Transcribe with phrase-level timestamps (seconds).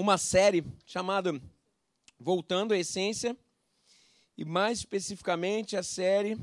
[0.00, 1.38] uma série chamada
[2.18, 3.36] Voltando à Essência,
[4.36, 6.38] e mais especificamente a série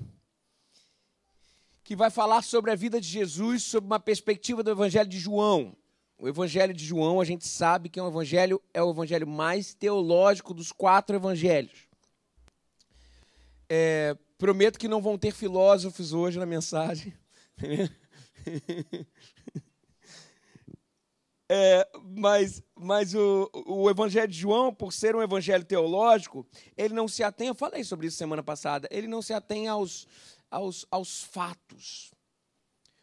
[1.83, 5.75] que vai falar sobre a vida de Jesus sob uma perspectiva do Evangelho de João.
[6.19, 9.73] O Evangelho de João, a gente sabe que é um evangelho é o evangelho mais
[9.73, 11.87] teológico dos quatro evangelhos.
[13.69, 17.13] É, prometo que não vão ter filósofos hoje na mensagem.
[21.49, 27.07] É, mas mas o, o Evangelho de João, por ser um evangelho teológico, ele não
[27.07, 30.07] se atém, eu falei sobre isso semana passada, ele não se atém aos,
[30.51, 32.11] aos, aos fatos.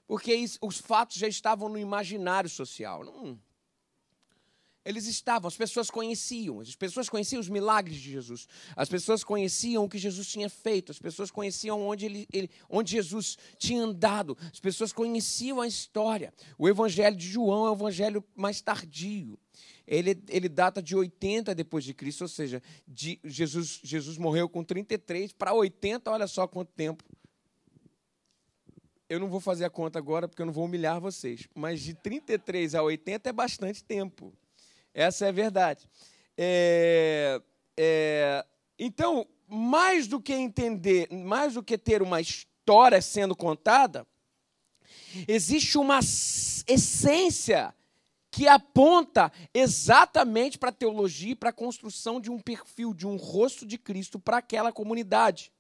[0.07, 3.03] Porque isso, os fatos já estavam no imaginário social.
[3.05, 3.39] Não,
[4.85, 9.85] eles estavam, as pessoas conheciam, as pessoas conheciam os milagres de Jesus, as pessoas conheciam
[9.85, 14.37] o que Jesus tinha feito, as pessoas conheciam onde, ele, ele, onde Jesus tinha andado,
[14.53, 16.35] as pessoas conheciam a história.
[16.59, 19.39] O Evangelho de João é o evangelho mais tardio.
[19.87, 24.65] Ele, ele data de 80 depois de Cristo, ou seja, de, Jesus, Jesus morreu com
[24.65, 27.05] 33 para 80, olha só quanto tempo.
[29.09, 31.95] Eu não vou fazer a conta agora porque eu não vou humilhar vocês, mas de
[31.95, 34.33] 33 a 80 é bastante tempo.
[34.95, 35.89] Essa é a verdade.
[36.39, 37.43] É,
[37.77, 38.47] é,
[38.79, 44.07] então, mais do que entender, mais do que ter uma história sendo contada,
[45.27, 47.75] existe uma essência
[48.31, 53.17] que aponta exatamente para a teologia e para a construção de um perfil, de um
[53.17, 55.53] rosto de Cristo para aquela comunidade.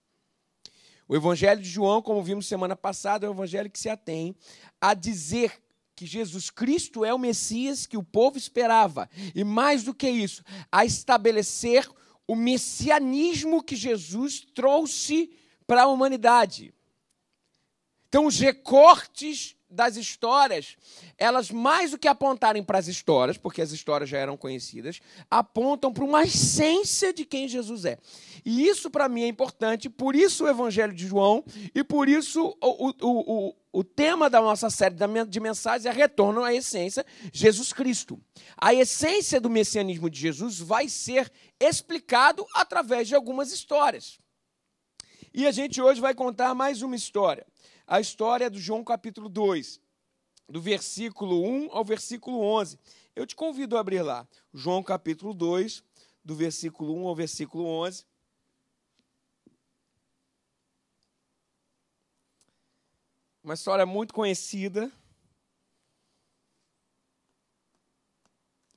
[1.07, 4.35] O Evangelho de João, como vimos semana passada, é um evangelho que se atém
[4.81, 5.63] a dizer
[5.95, 10.43] que Jesus Cristo é o Messias que o povo esperava, e mais do que isso,
[10.71, 11.89] a estabelecer
[12.27, 15.31] o messianismo que Jesus trouxe
[15.67, 16.75] para a humanidade.
[18.09, 20.77] Então, os recortes das histórias,
[21.19, 25.93] elas mais do que apontarem para as histórias, porque as histórias já eram conhecidas, apontam
[25.93, 27.99] para uma essência de quem Jesus é.
[28.45, 32.57] E isso para mim é importante, por isso o Evangelho de João e por isso
[32.61, 34.95] o, o, o, o tema da nossa série
[35.29, 38.21] de mensagens é retorno à essência, Jesus Cristo.
[38.57, 44.19] A essência do messianismo de Jesus vai ser explicado através de algumas histórias.
[45.33, 47.45] E a gente hoje vai contar mais uma história
[47.87, 49.81] a história do João capítulo 2,
[50.49, 52.79] do versículo 1 ao versículo 11.
[53.15, 55.83] Eu te convido a abrir lá, João capítulo 2,
[56.25, 58.07] do versículo 1 ao versículo 11.
[63.43, 64.91] Uma história muito conhecida.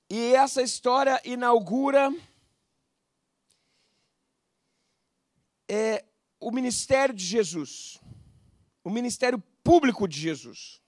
[0.09, 2.13] E essa história inaugura
[5.69, 6.05] é,
[6.39, 7.99] o ministério de Jesus
[8.87, 10.81] o ministério público de Jesus.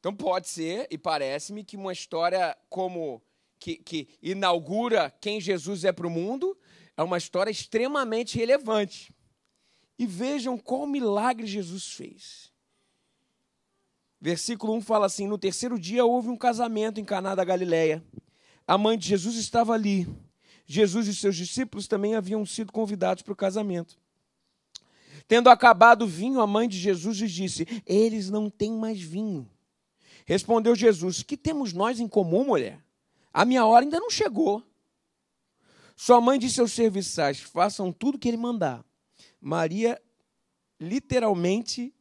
[0.00, 3.22] Então pode ser, e parece-me, que uma história como
[3.60, 6.58] que, que inaugura quem Jesus é para o mundo
[6.96, 9.14] é uma história extremamente relevante.
[9.96, 12.52] E vejam qual milagre Jesus fez.
[14.20, 18.04] Versículo 1 fala assim: No terceiro dia houve um casamento em Caná da Galileia.
[18.66, 20.08] A mãe de Jesus estava ali.
[20.66, 24.02] Jesus e seus discípulos também haviam sido convidados para o casamento.
[25.26, 29.50] Tendo acabado o vinho, a mãe de Jesus lhes disse: Eles não têm mais vinho.
[30.26, 32.84] Respondeu Jesus: Que temos nós em comum, mulher?
[33.32, 34.62] A minha hora ainda não chegou.
[35.96, 38.84] Sua mãe disse aos serviçais: Façam tudo que ele mandar.
[39.40, 40.00] Maria
[40.78, 41.94] literalmente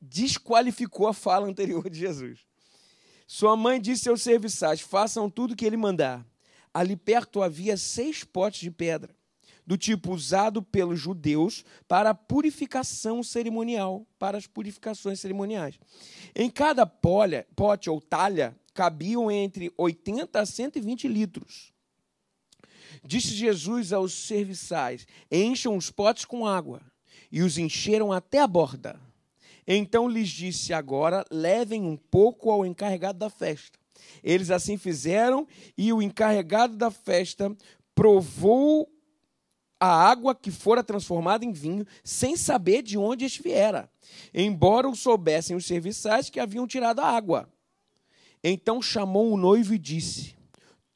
[0.00, 2.40] desqualificou a fala anterior de Jesus.
[3.26, 6.26] Sua mãe disse aos serviçais: Façam tudo que ele mandar.
[6.74, 9.17] Ali perto havia seis potes de pedra
[9.68, 15.78] do tipo usado pelos judeus para a purificação cerimonial, para as purificações cerimoniais.
[16.34, 21.70] Em cada polha, pote ou talha cabiam entre 80 a 120 litros.
[23.04, 26.80] Disse Jesus aos serviçais: Encham os potes com água.
[27.30, 28.98] E os encheram até a borda.
[29.66, 33.78] Então lhes disse: Agora levem um pouco ao encarregado da festa.
[34.24, 37.54] Eles assim fizeram, e o encarregado da festa
[37.94, 38.90] provou
[39.80, 43.90] a água que fora transformada em vinho, sem saber de onde este viera,
[44.34, 47.48] embora o soubessem os serviçais que haviam tirado a água.
[48.42, 50.36] Então chamou o noivo e disse: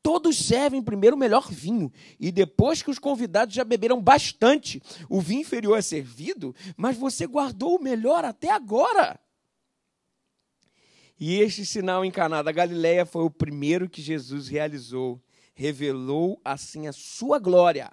[0.02, 5.20] Todos servem primeiro o melhor vinho, e depois que os convidados já beberam bastante, o
[5.20, 9.18] vinho inferior é servido, mas você guardou o melhor até agora.
[11.18, 15.22] E este sinal em Caná da Galileia foi o primeiro que Jesus realizou,
[15.54, 17.92] revelou assim a sua glória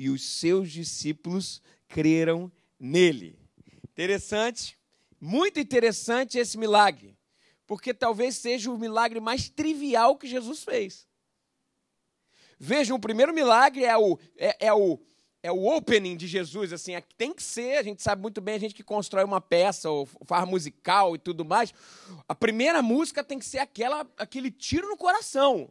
[0.00, 3.38] e os seus discípulos creram nele.
[3.84, 4.78] Interessante,
[5.20, 7.18] muito interessante esse milagre,
[7.66, 11.06] porque talvez seja o milagre mais trivial que Jesus fez.
[12.58, 14.98] Vejam, o primeiro milagre é o, é, é o,
[15.42, 18.54] é o opening de Jesus, assim, é, tem que ser, a gente sabe muito bem,
[18.54, 21.74] a gente que constrói uma peça ou faz musical e tudo mais,
[22.26, 25.70] a primeira música tem que ser aquela, aquele tiro no coração.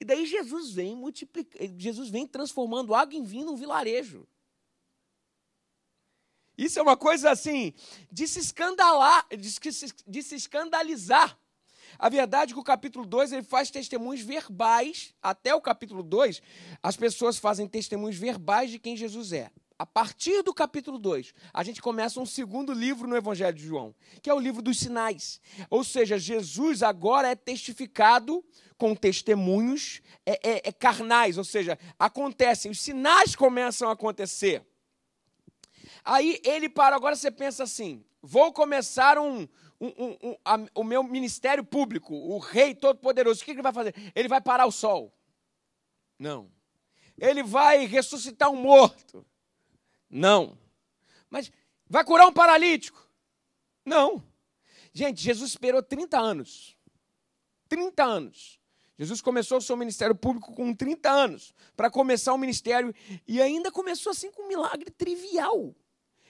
[0.00, 4.26] E daí Jesus vem multiplicar, Jesus vem transformando água em vinho num vilarejo.
[6.56, 7.72] Isso é uma coisa assim,
[8.10, 11.38] de se escandalar, de se, de se escandalizar.
[11.96, 16.42] A verdade é que o capítulo 2 ele faz testemunhos verbais, até o capítulo 2,
[16.82, 19.50] as pessoas fazem testemunhos verbais de quem Jesus é.
[19.78, 23.94] A partir do capítulo 2, a gente começa um segundo livro no Evangelho de João,
[24.20, 25.40] que é o livro dos sinais.
[25.70, 28.44] Ou seja, Jesus agora é testificado
[28.76, 34.66] com testemunhos é, é, é carnais, ou seja, acontecem, os sinais começam a acontecer.
[36.04, 39.46] Aí ele para, agora você pensa assim: vou começar um,
[39.80, 43.42] um, um, a, o meu ministério público, o rei todo-poderoso.
[43.42, 43.94] O que ele vai fazer?
[44.12, 45.14] Ele vai parar o sol?
[46.18, 46.50] Não.
[47.16, 49.24] Ele vai ressuscitar um morto?
[50.10, 50.58] Não.
[51.28, 51.50] Mas
[51.88, 53.08] vai curar um paralítico?
[53.84, 54.22] Não.
[54.92, 56.76] Gente, Jesus esperou 30 anos.
[57.68, 58.58] 30 anos.
[58.98, 62.92] Jesus começou o seu ministério público com 30 anos para começar o ministério
[63.26, 65.74] e ainda começou assim com um milagre trivial.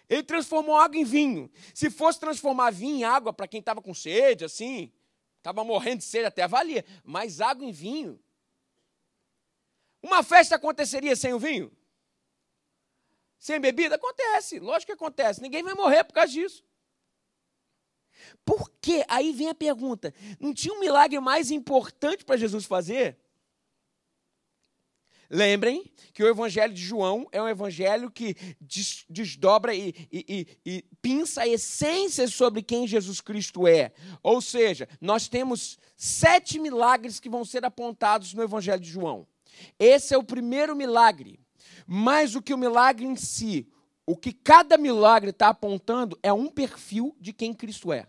[0.09, 1.51] Ele transformou água em vinho.
[1.73, 4.93] Se fosse transformar vinho em água para quem estava com sede, assim,
[5.39, 6.85] estava morrendo de sede, até valia.
[7.05, 8.21] Mas água em vinho.
[10.03, 11.73] Uma festa aconteceria sem o vinho?
[13.39, 13.95] Sem bebida?
[13.95, 15.41] Acontece, lógico que acontece.
[15.41, 16.65] Ninguém vai morrer por causa disso.
[18.45, 19.05] Por quê?
[19.09, 23.17] Aí vem a pergunta: não tinha um milagre mais importante para Jesus fazer?
[25.31, 28.35] Lembrem que o Evangelho de João é um evangelho que
[29.11, 33.93] desdobra e, e, e, e, pinça a essência sobre quem Jesus Cristo é.
[34.23, 39.27] Ou seja, nós temos sete milagres que vão ser apontados no Evangelho de João.
[39.79, 41.39] Esse é o primeiro milagre.
[41.91, 43.67] Mais do que o milagre em si,
[44.05, 48.07] o que cada milagre está apontando é um perfil de quem Cristo é.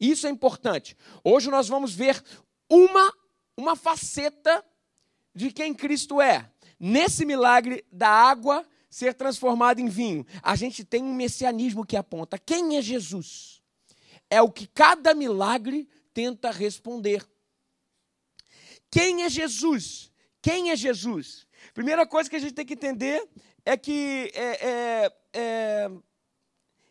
[0.00, 0.96] Isso é importante.
[1.22, 2.20] Hoje nós vamos ver
[2.68, 3.14] uma,
[3.56, 4.64] uma faceta
[5.32, 6.50] de quem Cristo é.
[6.78, 12.36] Nesse milagre da água ser transformada em vinho, a gente tem um messianismo que aponta
[12.36, 13.62] quem é Jesus.
[14.28, 17.24] É o que cada milagre tenta responder.
[18.90, 20.10] Quem é Jesus?
[20.42, 21.46] Quem é Jesus?
[21.80, 23.26] Primeira coisa que a gente tem que entender
[23.64, 25.90] é que é, é, é,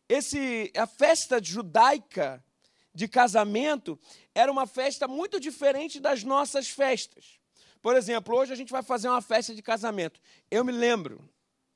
[0.10, 2.44] esse, a festa judaica
[2.92, 4.00] de casamento
[4.34, 7.40] era uma festa muito diferente das nossas festas.
[7.84, 10.20] Por exemplo, hoje a gente vai fazer uma festa de casamento.
[10.50, 11.24] Eu me lembro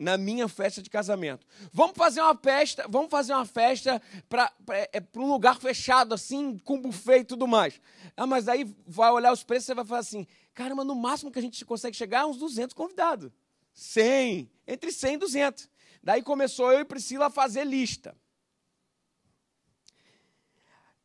[0.03, 1.45] na minha festa de casamento.
[1.71, 6.79] Vamos fazer uma festa, vamos fazer uma festa para é, um lugar fechado assim, com
[6.79, 7.79] buffet e tudo mais.
[8.15, 11.39] Ah, mas aí vai olhar os preços e vai falar assim: "Caramba, no máximo que
[11.39, 13.31] a gente consegue chegar é uns 200 convidados".
[13.73, 15.69] 100, entre 100 e 200.
[16.03, 18.15] Daí começou eu e Priscila a fazer lista.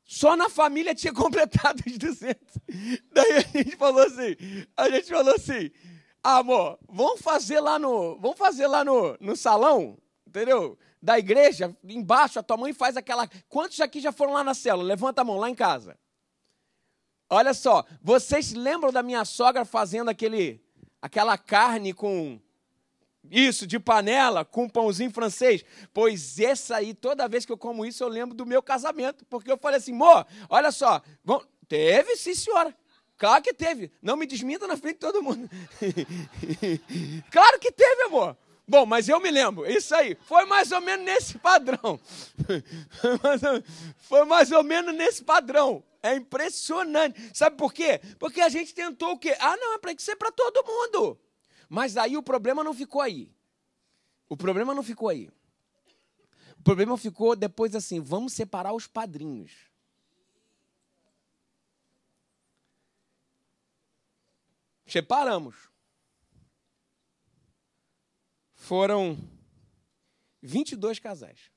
[0.04, 2.36] Só na família tinha completado os 200.
[3.12, 4.36] Daí a gente falou assim,
[4.76, 5.70] a gente falou assim,
[6.22, 10.78] amor, vamos fazer lá no, vamos fazer lá no, no salão, entendeu?
[11.00, 13.28] Da igreja, embaixo, a tua mãe faz aquela.
[13.48, 14.84] Quantos aqui já foram lá na célula?
[14.86, 15.96] Levanta a mão, lá em casa.
[17.30, 20.60] Olha só, vocês lembram da minha sogra fazendo aquele,
[21.00, 22.40] aquela carne com
[23.30, 25.64] isso, de panela, com pãozinho francês.
[25.92, 29.24] Pois essa aí, toda vez que eu como isso, eu lembro do meu casamento.
[29.26, 31.02] Porque eu falei assim, amor, olha só.
[31.68, 32.74] Teve, sim, senhora.
[33.18, 33.90] Claro que teve.
[34.00, 35.50] Não me desminta na frente de todo mundo.
[37.30, 38.36] claro que teve, amor.
[38.66, 41.98] Bom, mas eu me lembro, isso aí, foi mais ou menos nesse padrão.
[44.00, 45.82] foi mais ou menos nesse padrão.
[46.02, 47.18] É impressionante.
[47.32, 47.98] Sabe por quê?
[48.18, 49.34] Porque a gente tentou o quê?
[49.40, 51.18] Ah, não, é para ser para todo mundo.
[51.68, 53.32] Mas aí o problema não ficou aí.
[54.28, 55.30] O problema não ficou aí.
[56.58, 59.67] O problema ficou depois assim: vamos separar os padrinhos.
[64.88, 65.54] Separamos.
[68.54, 69.18] Foram
[70.42, 71.50] 22 casais.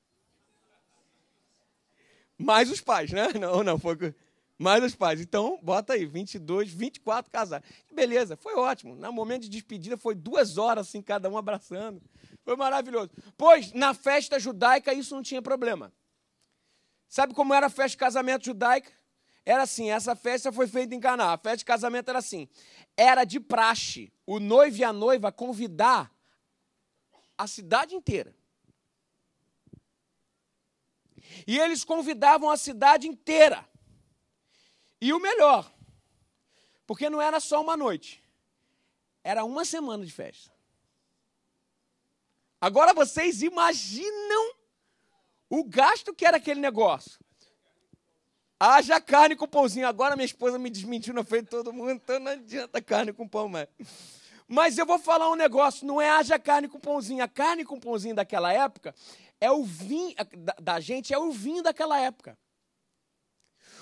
[2.38, 3.28] Mais os pais, né?
[3.40, 3.96] Não, não, foi
[4.58, 5.20] mais os pais.
[5.20, 7.62] Então, bota aí, 22, 24 casais.
[7.92, 8.94] Beleza, foi ótimo.
[8.94, 12.02] No momento de despedida, foi duas horas, assim, cada um abraçando.
[12.44, 13.10] Foi maravilhoso.
[13.36, 15.92] Pois, na festa judaica, isso não tinha problema.
[17.08, 18.90] Sabe como era a festa de casamento judaica?
[19.44, 21.32] Era assim, essa festa foi feita em Caná.
[21.32, 22.48] A festa de casamento era assim.
[22.96, 26.12] Era de praxe o noivo e a noiva convidar
[27.36, 28.34] a cidade inteira.
[31.46, 33.68] E eles convidavam a cidade inteira.
[35.00, 35.72] E o melhor,
[36.86, 38.22] porque não era só uma noite,
[39.24, 40.52] era uma semana de festa.
[42.60, 44.54] Agora vocês imaginam
[45.50, 47.18] o gasto que era aquele negócio.
[48.64, 49.88] Haja carne com pãozinho.
[49.88, 53.26] Agora minha esposa me desmentiu na frente de todo mundo, então não adianta carne com
[53.26, 53.66] pão mais.
[54.46, 57.24] Mas eu vou falar um negócio, não é haja carne com pãozinho.
[57.24, 58.94] A carne com pãozinho daquela época
[59.40, 62.38] é o vinho da, da gente, é o vinho daquela época.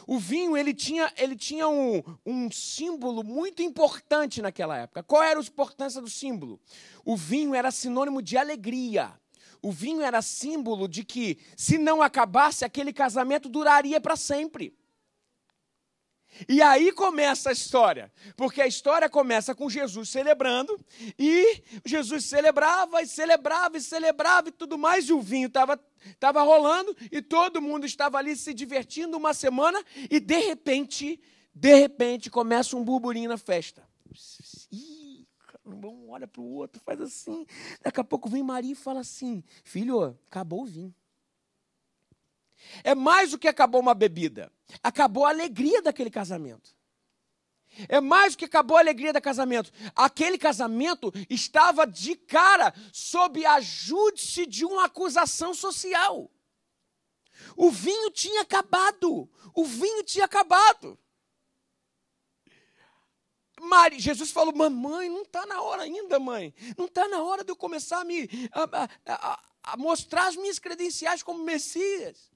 [0.07, 5.03] O vinho ele tinha, ele tinha um, um símbolo muito importante naquela época.
[5.03, 6.59] Qual era a importância do símbolo?
[7.05, 9.13] O vinho era sinônimo de alegria.
[9.62, 14.75] O vinho era símbolo de que, se não acabasse, aquele casamento duraria para sempre.
[16.49, 20.79] E aí começa a história, porque a história começa com Jesus celebrando,
[21.19, 25.79] e Jesus celebrava e celebrava e celebrava e tudo mais, e o vinho estava
[26.19, 31.21] tava rolando, e todo mundo estava ali se divertindo uma semana, e de repente,
[31.55, 33.87] de repente, começa um burburinho na festa.
[35.75, 37.47] Um olha para o outro, faz assim.
[37.83, 40.95] Daqui a pouco vem Maria e fala assim: Filho, acabou o vinho.
[42.85, 44.53] É mais do que acabou uma bebida.
[44.83, 46.75] Acabou a alegria daquele casamento.
[47.89, 49.73] É mais do que acabou a alegria do casamento.
[49.95, 56.31] Aquele casamento estava de cara sob a júdice de uma acusação social.
[57.57, 59.29] O vinho tinha acabado.
[59.55, 60.99] O vinho tinha acabado.
[63.61, 66.55] Maria, Jesus falou: Mamãe, não está na hora ainda, mãe.
[66.76, 70.59] Não está na hora de eu começar a, me, a, a, a mostrar as minhas
[70.59, 72.31] credenciais como Messias.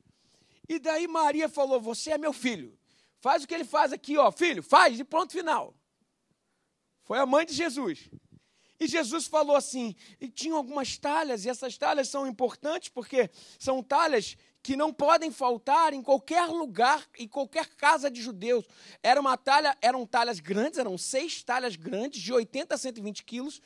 [0.69, 2.79] E daí Maria falou: Você é meu filho.
[3.21, 5.75] Faz o que ele faz aqui, ó, filho, faz, e pronto, final.
[7.05, 8.11] Foi a mãe de Jesus.
[8.79, 13.83] E Jesus falou assim: e tinham algumas talhas, e essas talhas são importantes porque são
[13.83, 18.65] talhas que não podem faltar em qualquer lugar, em qualquer casa de judeus.
[19.03, 23.61] Era uma talha, eram talhas grandes, eram seis talhas grandes, de 80 a 120 quilos,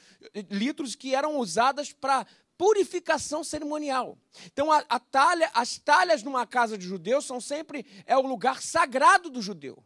[0.51, 2.27] litros, que eram usadas para
[2.59, 4.19] purificação cerimonial.
[4.47, 8.61] Então, a, a talha, as talhas numa casa de judeu são sempre é o lugar
[8.61, 9.81] sagrado do judeu.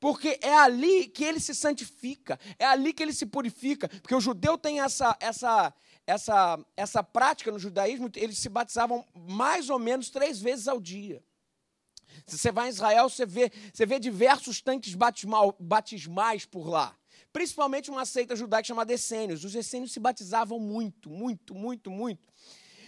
[0.00, 3.88] Porque é ali que ele se santifica, é ali que ele se purifica.
[3.88, 5.72] Porque o judeu tem essa, essa,
[6.06, 11.22] essa, essa prática no judaísmo, eles se batizavam mais ou menos três vezes ao dia.
[12.26, 16.96] Se você vai em Israel, você vê, você vê diversos tanques batismal, batismais por lá
[17.36, 19.44] principalmente uma seita judaica chamada Essênios.
[19.44, 22.32] Os essênios se batizavam muito, muito, muito, muito.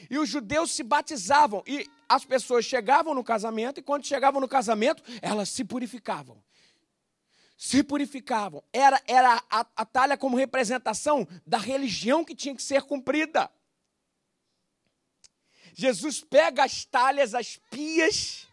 [0.08, 1.62] E os judeus se batizavam.
[1.66, 6.42] E as pessoas chegavam no casamento, e quando chegavam no casamento, elas se purificavam.
[7.58, 8.62] Se purificavam.
[8.72, 13.50] Era, era a, a talha como representação da religião que tinha que ser cumprida.
[15.74, 18.46] Jesus pega as talhas, as pias,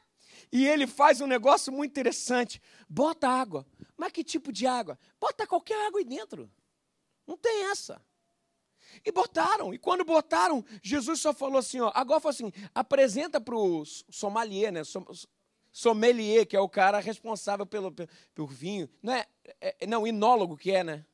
[0.52, 2.60] e ele faz um negócio muito interessante.
[2.90, 3.66] Bota água.
[3.96, 4.98] Mas que tipo de água?
[5.20, 6.52] Bota qualquer água aí dentro.
[7.28, 8.02] Não tem essa.
[9.06, 9.72] E botaram.
[9.72, 14.72] E quando botaram, Jesus só falou assim: ó, agora falou assim: apresenta para o sommelier,
[14.72, 14.82] né?
[15.76, 18.90] Sommelier, que é o cara responsável pelo, pelo, pelo vinho.
[19.04, 19.28] Não, é,
[19.60, 21.06] é, não, enólogo que é, né?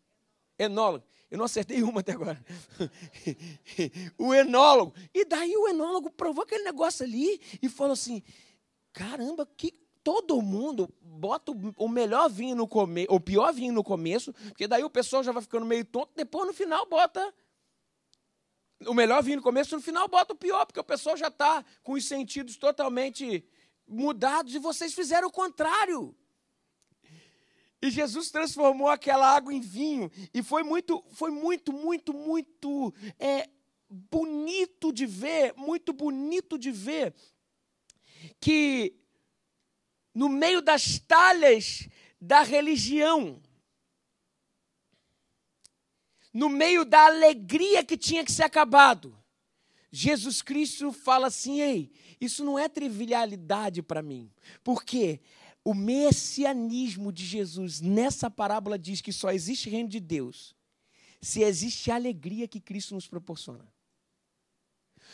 [0.55, 1.03] Enólogo.
[1.31, 2.39] Eu não acertei uma até agora.
[4.19, 4.93] o enólogo.
[5.15, 8.21] E daí o enólogo provou aquele negócio ali e falou assim:
[8.93, 9.71] caramba, que
[10.03, 14.83] todo mundo bota o melhor vinho no começo, o pior vinho no começo, porque daí
[14.83, 17.33] o pessoal já vai ficando meio tonto, depois no final bota
[18.85, 21.65] o melhor vinho no começo, no final bota o pior, porque o pessoal já está
[21.81, 23.43] com os sentidos totalmente
[23.91, 26.15] mudados e vocês fizeram o contrário.
[27.81, 33.49] E Jesus transformou aquela água em vinho e foi muito, foi muito, muito, muito é,
[33.89, 37.13] bonito de ver, muito bonito de ver
[38.39, 38.95] que
[40.13, 43.41] no meio das talhas da religião,
[46.31, 49.17] no meio da alegria que tinha que ser acabado,
[49.91, 54.31] Jesus Cristo fala assim: ei, isso não é trivialidade para mim,
[54.63, 55.19] porque
[55.65, 60.55] o messianismo de Jesus nessa parábola diz que só existe reino de Deus
[61.21, 63.71] se existe a alegria que Cristo nos proporciona.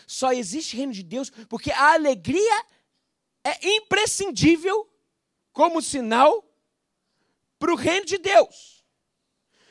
[0.05, 2.65] Só existe reino de Deus porque a alegria
[3.43, 4.89] é imprescindível
[5.51, 6.45] como sinal
[7.59, 8.85] para o reino de Deus.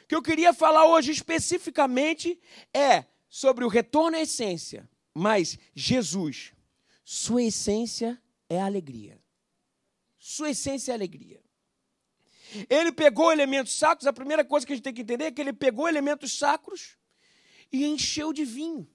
[0.02, 2.38] O que eu queria falar hoje especificamente
[2.72, 6.52] é sobre o retorno à essência, mas Jesus,
[7.08, 8.20] sua essência
[8.50, 9.22] é alegria.
[10.18, 11.40] Sua essência é alegria.
[12.68, 15.40] Ele pegou elementos sacros, a primeira coisa que a gente tem que entender é que
[15.40, 16.96] ele pegou elementos sacros
[17.72, 18.90] e encheu de vinho.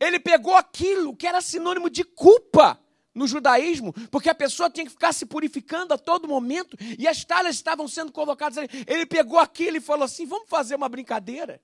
[0.00, 2.82] Ele pegou aquilo que era sinônimo de culpa
[3.14, 7.26] no judaísmo, porque a pessoa tinha que ficar se purificando a todo momento e as
[7.26, 8.56] talhas estavam sendo colocadas.
[8.86, 11.60] Ele pegou aquilo e falou assim: vamos fazer uma brincadeira.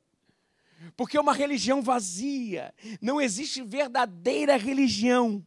[0.97, 2.75] Porque é uma religião vazia.
[3.01, 5.45] Não existe verdadeira religião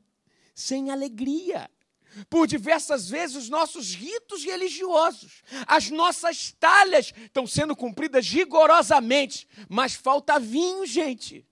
[0.54, 1.70] sem alegria.
[2.30, 9.94] Por diversas vezes, os nossos ritos religiosos, as nossas talhas estão sendo cumpridas rigorosamente, mas
[9.94, 11.46] falta vinho, gente.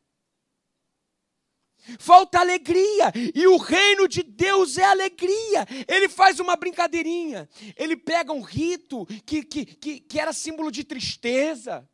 [1.98, 5.66] Falta alegria, e o reino de Deus é alegria.
[5.88, 10.84] Ele faz uma brincadeirinha, ele pega um rito que, que, que, que era símbolo de
[10.84, 11.90] tristeza,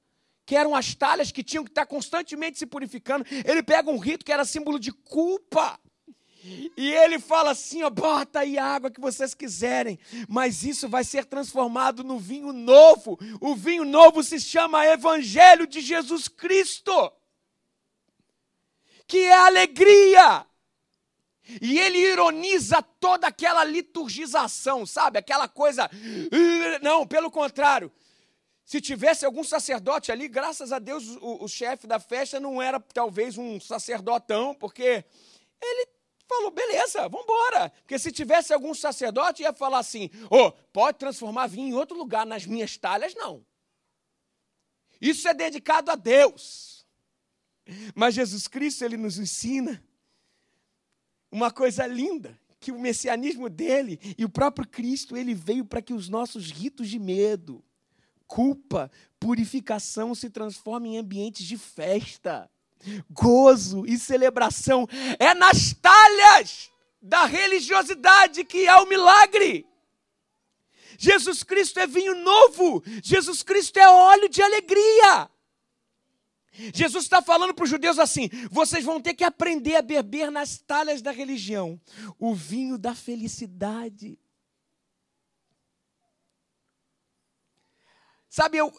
[0.47, 3.25] que eram as talhas que tinham que estar constantemente se purificando.
[3.45, 5.77] Ele pega um rito que era símbolo de culpa.
[6.77, 9.99] E ele fala assim: ó, bota aí a água que vocês quiserem,
[10.29, 13.19] mas isso vai ser transformado no vinho novo.
[13.41, 17.11] O vinho novo se chama Evangelho de Jesus Cristo,
[19.05, 20.45] que é alegria.
[21.61, 25.19] E ele ironiza toda aquela liturgização, sabe?
[25.19, 25.89] Aquela coisa.
[26.81, 27.91] Não, pelo contrário.
[28.67, 32.81] Se tivesse algum sacerdote ali, graças a Deus, o, o chefe da festa não era
[32.81, 35.05] talvez um sacerdotão, porque
[35.61, 35.87] ele
[36.27, 37.69] falou, beleza, vamos embora.
[37.69, 42.25] Porque se tivesse algum sacerdote, ia falar assim: oh, pode transformar vinho em outro lugar,
[42.25, 43.41] nas minhas talhas, não.
[44.99, 46.85] Isso é dedicado a Deus.
[47.95, 49.81] Mas Jesus Cristo, ele nos ensina
[51.31, 55.93] uma coisa linda, que o messianismo dele e o próprio Cristo, ele veio para que
[55.93, 57.63] os nossos ritos de medo,
[58.27, 62.49] culpa, purificação se transforma em ambientes de festa,
[63.09, 64.87] gozo e celebração.
[65.19, 66.69] É nas talhas
[67.01, 69.65] da religiosidade que há o milagre.
[70.97, 75.29] Jesus Cristo é vinho novo, Jesus Cristo é óleo de alegria.
[76.73, 80.57] Jesus está falando para os judeus assim: vocês vão ter que aprender a beber nas
[80.57, 81.79] talhas da religião
[82.17, 84.19] o vinho da felicidade.
[88.37, 88.71] Sabe, eu,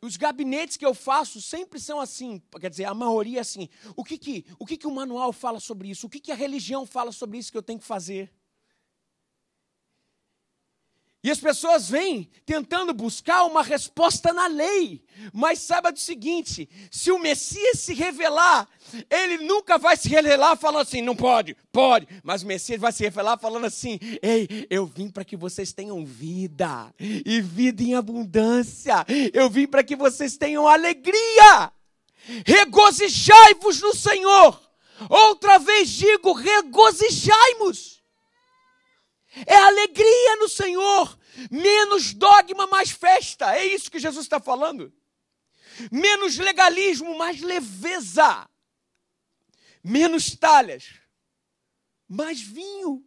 [0.00, 3.68] os gabinetes que eu faço sempre são assim, quer dizer, a maioria é assim.
[3.96, 6.06] O que que o, que que o manual fala sobre isso?
[6.06, 8.32] O que, que a religião fala sobre isso que eu tenho que fazer?
[11.22, 15.04] E as pessoas vêm tentando buscar uma resposta na lei.
[15.32, 18.68] Mas saiba do seguinte: se o Messias se revelar,
[19.10, 22.06] ele nunca vai se revelar falando assim, não pode, pode.
[22.22, 26.04] Mas o Messias vai se revelar falando assim: ei, eu vim para que vocês tenham
[26.04, 29.04] vida, e vida em abundância.
[29.32, 31.72] Eu vim para que vocês tenham alegria.
[32.44, 34.60] Regozijai-vos no Senhor.
[35.08, 37.95] Outra vez digo: regozijai-vos.
[39.44, 41.18] É alegria no Senhor.
[41.50, 43.56] Menos dogma, mais festa.
[43.56, 44.92] É isso que Jesus está falando.
[45.90, 48.48] Menos legalismo, mais leveza.
[49.84, 50.94] Menos talhas,
[52.08, 53.04] mais vinho.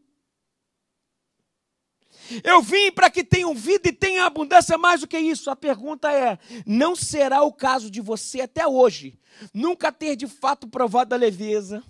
[2.43, 5.49] Eu vim para que tenham vida e tenham abundância mais do que isso.
[5.49, 9.19] A pergunta é: não será o caso de você até hoje
[9.53, 11.83] nunca ter de fato provado a leveza,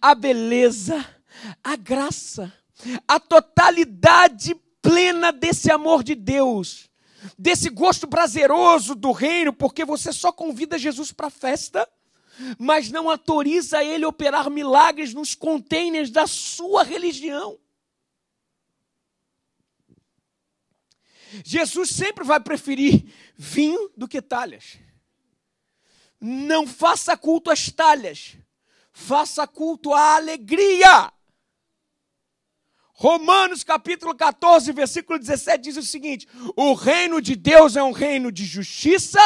[0.00, 1.04] a beleza,
[1.62, 2.52] a graça,
[3.06, 6.88] a totalidade plena desse amor de Deus,
[7.38, 11.88] desse gosto prazeroso do reino, porque você só convida Jesus para a festa,
[12.58, 17.58] mas não autoriza ele a operar milagres nos containers da sua religião.
[21.44, 24.78] Jesus sempre vai preferir vinho do que talhas.
[26.20, 28.36] Não faça culto às talhas,
[28.92, 31.12] faça culto à alegria.
[33.00, 38.32] Romanos capítulo 14, versículo 17 diz o seguinte: O reino de Deus é um reino
[38.32, 39.20] de justiça,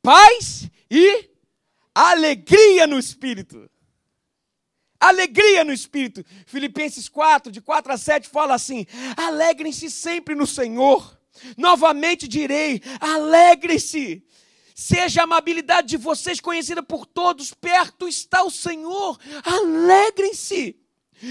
[0.00, 1.30] paz e
[1.92, 3.68] alegria no espírito.
[5.00, 6.24] Alegria no espírito.
[6.46, 11.18] Filipenses 4, de 4 a 7 fala assim: Alegrem-se sempre no Senhor.
[11.56, 14.24] Novamente direi: alegrem-se.
[14.76, 19.18] Seja a amabilidade de vocês conhecida por todos, perto está o Senhor.
[19.42, 20.87] Alegrem-se.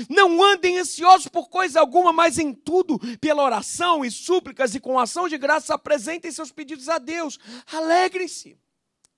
[0.10, 5.00] Não andem ansiosos por coisa alguma, mas em tudo, pela oração e súplicas e com
[5.00, 7.38] ação de graça, apresentem seus pedidos a Deus.
[7.72, 8.58] Alegrem-se.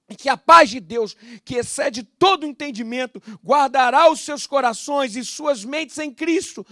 [0.09, 5.23] E que a paz de Deus, que excede todo entendimento, guardará os seus corações e
[5.23, 6.65] suas mentes em Cristo.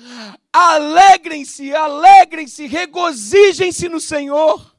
[0.52, 4.77] Alegrem-se, alegrem-se, regozijem-se no Senhor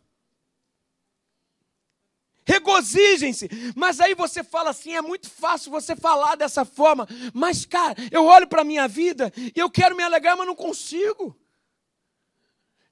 [2.49, 3.49] regozijem-se.
[3.77, 7.07] Mas aí você fala assim, é muito fácil você falar dessa forma.
[7.35, 10.55] Mas, cara, eu olho para a minha vida e eu quero me alegrar, mas não
[10.55, 11.37] consigo.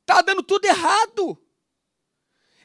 [0.03, 1.39] Está dando tudo errado.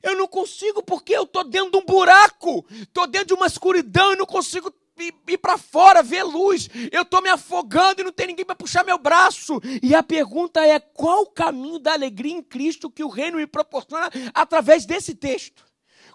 [0.04, 4.14] Eu não consigo porque eu estou dentro de um buraco, estou dentro de uma escuridão
[4.14, 4.74] e não consigo
[5.28, 6.68] ir para fora, ver luz.
[6.92, 9.62] Eu estou me afogando e não tem ninguém para puxar meu braço.
[9.82, 13.48] E a pergunta é: qual o caminho da alegria em Cristo que o reino me
[13.48, 15.71] proporciona através desse texto?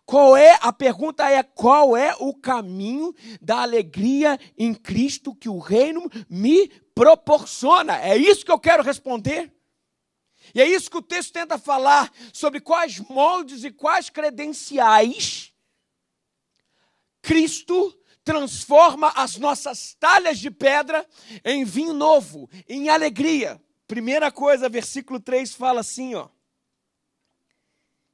[0.06, 5.58] Qual é a pergunta é qual é o caminho da alegria em Cristo que o
[5.58, 8.00] reino me proporciona?
[8.00, 9.52] É isso que eu quero responder.
[10.54, 15.52] E é isso que o texto tenta falar sobre quais moldes e quais credenciais
[17.20, 17.92] Cristo
[18.22, 21.04] transforma as nossas talhas de pedra
[21.44, 23.60] em vinho novo, em alegria.
[23.88, 26.28] Primeira coisa, versículo 3 fala assim, ó.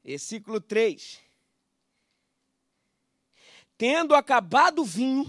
[0.02, 1.20] Versículo 3.
[3.82, 5.28] Tendo acabado o vinho,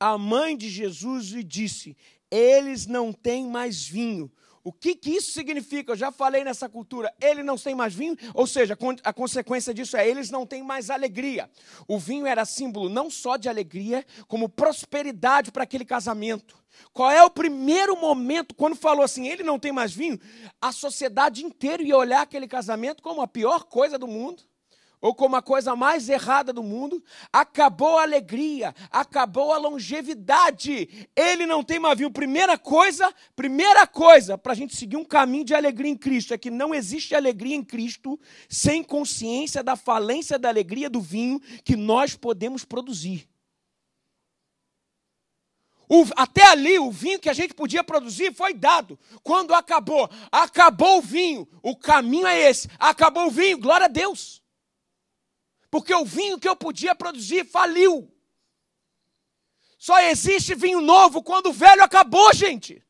[0.00, 1.94] a mãe de Jesus lhe disse:
[2.30, 4.32] Eles não têm mais vinho.
[4.64, 5.92] O que, que isso significa?
[5.92, 7.12] Eu já falei nessa cultura.
[7.20, 10.88] Ele não tem mais vinho, ou seja, a consequência disso é eles não têm mais
[10.88, 11.50] alegria.
[11.86, 16.56] O vinho era símbolo não só de alegria, como prosperidade para aquele casamento.
[16.94, 20.18] Qual é o primeiro momento quando falou assim, ele não tem mais vinho?
[20.62, 24.44] A sociedade inteira ia olhar aquele casamento como a pior coisa do mundo
[25.02, 31.08] ou como a coisa mais errada do mundo, acabou a alegria, acabou a longevidade.
[31.16, 32.10] Ele não tem vinho.
[32.10, 36.38] Primeira coisa, primeira coisa para a gente seguir um caminho de alegria em Cristo é
[36.38, 41.74] que não existe alegria em Cristo sem consciência da falência da alegria do vinho que
[41.74, 43.28] nós podemos produzir.
[45.88, 48.96] O, até ali, o vinho que a gente podia produzir foi dado.
[49.20, 51.46] Quando acabou, acabou o vinho.
[51.60, 52.68] O caminho é esse.
[52.78, 54.41] Acabou o vinho, glória a Deus
[55.72, 58.06] porque o vinho que eu podia produzir faliu.
[59.78, 62.84] Só existe vinho novo quando o velho acabou, gente.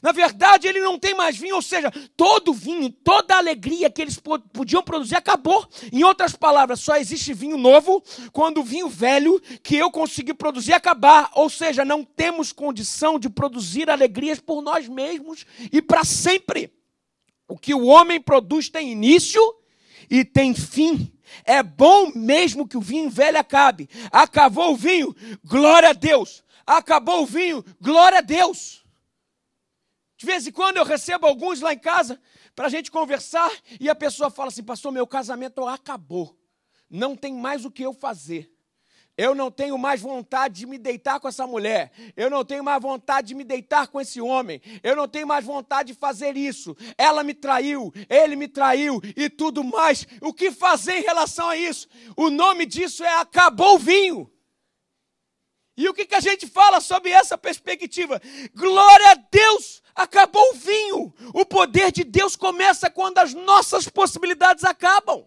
[0.00, 4.18] Na verdade, ele não tem mais vinho, ou seja, todo vinho, toda alegria que eles
[4.18, 5.68] podiam produzir acabou.
[5.92, 10.72] Em outras palavras, só existe vinho novo quando o vinho velho que eu consegui produzir
[10.72, 11.30] acabar.
[11.34, 16.72] Ou seja, não temos condição de produzir alegrias por nós mesmos e para sempre.
[17.46, 19.58] O que o homem produz tem início
[20.10, 21.12] e tem fim.
[21.44, 23.88] É bom mesmo que o vinho velho acabe.
[24.10, 26.42] Acabou o vinho, glória a Deus.
[26.66, 28.84] Acabou o vinho, glória a Deus.
[30.16, 32.20] De vez em quando eu recebo alguns lá em casa
[32.54, 36.36] para a gente conversar e a pessoa fala assim: Pastor, meu casamento acabou.
[36.90, 38.50] Não tem mais o que eu fazer.
[39.18, 41.90] Eu não tenho mais vontade de me deitar com essa mulher.
[42.16, 44.62] Eu não tenho mais vontade de me deitar com esse homem.
[44.80, 46.76] Eu não tenho mais vontade de fazer isso.
[46.96, 50.06] Ela me traiu, ele me traiu e tudo mais.
[50.20, 51.88] O que fazer em relação a isso?
[52.16, 54.30] O nome disso é acabou o vinho.
[55.76, 58.22] E o que, que a gente fala sobre essa perspectiva?
[58.54, 61.12] Glória a Deus, acabou o vinho.
[61.34, 65.24] O poder de Deus começa quando as nossas possibilidades acabam.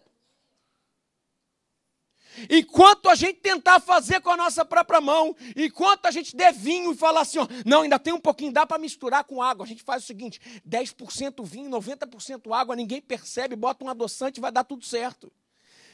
[2.50, 6.92] Enquanto a gente tentar fazer com a nossa própria mão, enquanto a gente der vinho
[6.92, 9.66] e falar assim, ó, não, ainda tem um pouquinho, dá para misturar com água.
[9.66, 14.42] A gente faz o seguinte: 10% vinho, 90% água, ninguém percebe, bota um adoçante e
[14.42, 15.32] vai dar tudo certo.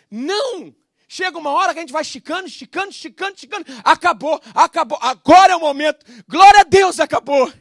[0.09, 0.73] Não!
[1.09, 3.65] Chega uma hora que a gente vai esticando, esticando, esticando, esticando.
[3.83, 4.97] Acabou, acabou.
[5.01, 6.05] Agora é o momento.
[6.27, 7.51] Glória a Deus, acabou.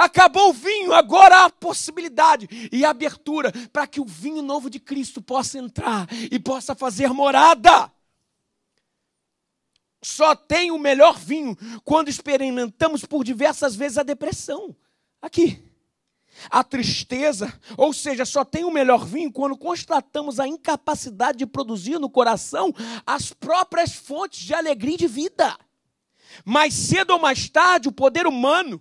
[0.00, 5.20] Acabou o vinho, agora há possibilidade e abertura para que o vinho novo de Cristo
[5.20, 7.92] possa entrar e possa fazer morada.
[10.02, 14.74] Só tem o melhor vinho quando experimentamos por diversas vezes a depressão.
[15.20, 15.62] Aqui.
[16.48, 21.98] A tristeza, ou seja, só tem o melhor vinho quando constatamos a incapacidade de produzir
[21.98, 22.72] no coração
[23.04, 25.58] as próprias fontes de alegria e de vida.
[26.42, 28.80] Mais cedo ou mais tarde, o poder humano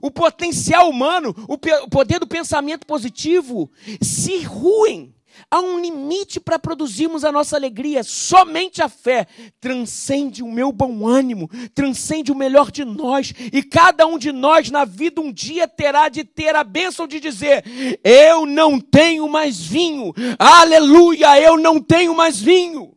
[0.00, 3.70] o potencial humano, o poder do pensamento positivo
[4.00, 5.14] se ruem.
[5.50, 8.02] Há um limite para produzirmos a nossa alegria.
[8.02, 9.26] Somente a fé
[9.60, 13.32] transcende o meu bom ânimo, transcende o melhor de nós.
[13.52, 17.20] E cada um de nós na vida um dia terá de ter a bênção de
[17.20, 17.64] dizer:
[18.02, 20.12] Eu não tenho mais vinho.
[20.38, 22.95] Aleluia, eu não tenho mais vinho.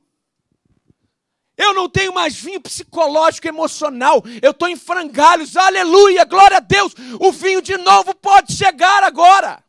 [1.59, 4.23] Eu não tenho mais vinho psicológico, emocional.
[4.41, 5.57] Eu estou em frangalhos.
[5.57, 6.95] Aleluia, glória a Deus.
[7.19, 9.61] O vinho de novo pode chegar agora.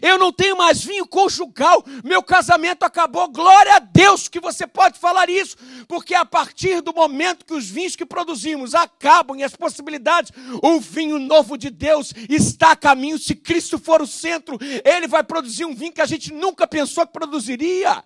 [0.00, 1.84] Eu não tenho mais vinho conjugal.
[2.04, 3.28] Meu casamento acabou.
[3.28, 5.56] Glória a Deus que você pode falar isso,
[5.88, 10.30] porque a partir do momento que os vinhos que produzimos acabam e as possibilidades,
[10.62, 13.18] o vinho novo de Deus está a caminho.
[13.18, 17.04] Se Cristo for o centro, ele vai produzir um vinho que a gente nunca pensou
[17.04, 18.04] que produziria.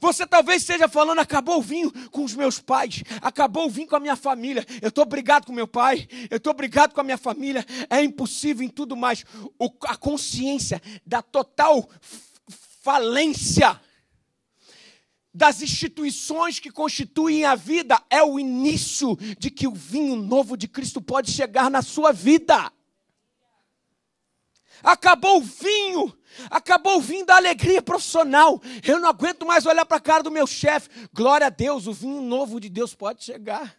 [0.00, 3.96] Você talvez esteja falando, acabou o vinho com os meus pais, acabou o vinho com
[3.96, 4.64] a minha família.
[4.80, 7.64] Eu estou brigado com meu pai, eu estou brigado com a minha família.
[7.90, 9.24] É impossível em tudo mais.
[9.58, 11.88] O, a consciência da total
[12.82, 13.80] falência
[15.34, 20.66] das instituições que constituem a vida é o início de que o vinho novo de
[20.66, 22.72] Cristo pode chegar na sua vida.
[24.82, 26.16] Acabou o vinho,
[26.50, 28.60] acabou o vinho da alegria profissional.
[28.86, 30.88] Eu não aguento mais olhar para a cara do meu chefe.
[31.12, 33.76] Glória a Deus, o vinho novo de Deus pode chegar.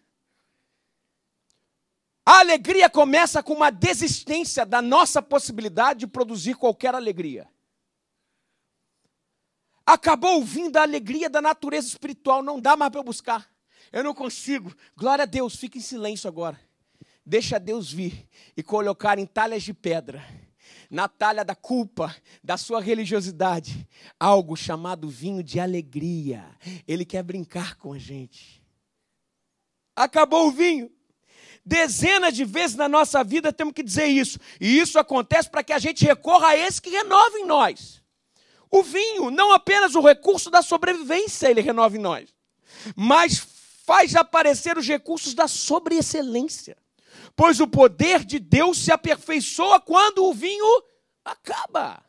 [2.26, 7.48] A alegria começa com uma desistência da nossa possibilidade de produzir qualquer alegria.
[9.86, 13.50] Acabou o vinho da alegria da natureza espiritual, não dá mais para eu buscar.
[13.92, 14.72] Eu não consigo.
[14.96, 16.60] Glória a Deus, fica em silêncio agora.
[17.26, 20.24] Deixa Deus vir e colocar em talhas de pedra
[20.90, 23.88] na talha da culpa, da sua religiosidade,
[24.20, 26.44] algo chamado vinho de alegria.
[26.88, 28.64] Ele quer brincar com a gente.
[29.96, 30.92] Acabou o vinho.
[31.64, 34.40] Dezenas de vezes na nossa vida temos que dizer isso.
[34.60, 38.02] E isso acontece para que a gente recorra a esse que renova em nós.
[38.72, 42.34] O vinho, não apenas o recurso da sobrevivência, ele renova em nós,
[42.96, 43.40] mas
[43.84, 46.78] faz aparecer os recursos da sobreexcelência
[47.40, 50.84] pois o poder de Deus se aperfeiçoa quando o vinho
[51.24, 52.04] acaba.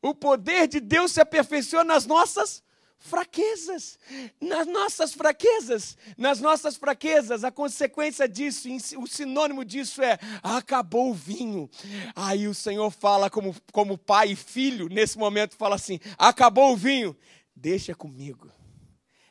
[0.00, 2.62] O poder de Deus se aperfeiçoa nas nossas
[2.96, 3.98] fraquezas,
[4.40, 7.44] nas nossas fraquezas, nas nossas fraquezas.
[7.44, 11.68] A consequência disso, o sinônimo disso é acabou o vinho.
[12.16, 16.76] Aí o Senhor fala como, como pai e filho, nesse momento fala assim: acabou o
[16.76, 17.14] vinho,
[17.54, 18.50] deixa comigo.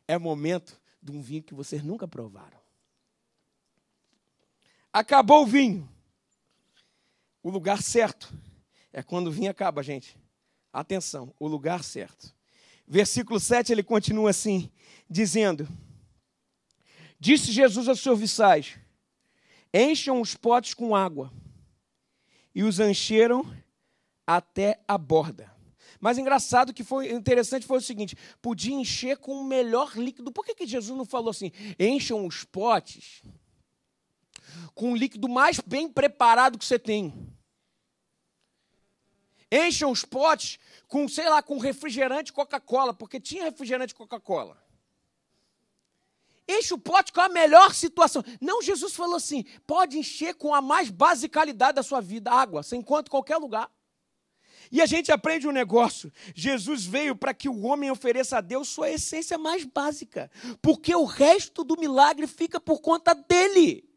[0.07, 2.60] É momento de um vinho que vocês nunca provaram.
[4.93, 5.89] Acabou o vinho.
[7.41, 8.33] O lugar certo
[8.91, 10.17] é quando o vinho acaba, gente.
[10.71, 12.33] Atenção, o lugar certo.
[12.87, 14.69] Versículo 7 ele continua assim,
[15.09, 15.67] dizendo:
[17.19, 18.77] Disse Jesus aos serviçais:
[19.73, 21.31] Encham os potes com água.
[22.53, 23.45] E os encheram
[24.27, 25.49] até a borda.
[26.01, 30.31] Mas engraçado que foi interessante foi o seguinte: podia encher com o melhor líquido.
[30.31, 31.51] Por que, que Jesus não falou assim?
[31.79, 33.21] Encham os potes
[34.73, 37.31] com o líquido mais bem preparado que você tem.
[39.51, 44.57] Encham os potes com, sei lá, com refrigerante Coca-Cola, porque tinha refrigerante Coca-Cola.
[46.47, 48.23] Enche o pote com a melhor situação.
[48.39, 52.75] Não, Jesus falou assim: pode encher com a mais basicalidade da sua vida, água, você
[52.75, 53.69] encontra em qualquer lugar.
[54.71, 58.69] E a gente aprende um negócio: Jesus veio para que o homem ofereça a Deus
[58.69, 63.90] sua essência mais básica, porque o resto do milagre fica por conta dele.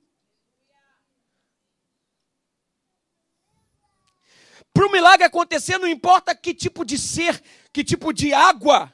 [4.75, 7.41] Para o milagre acontecer, não importa que tipo de ser,
[7.73, 8.93] que tipo de água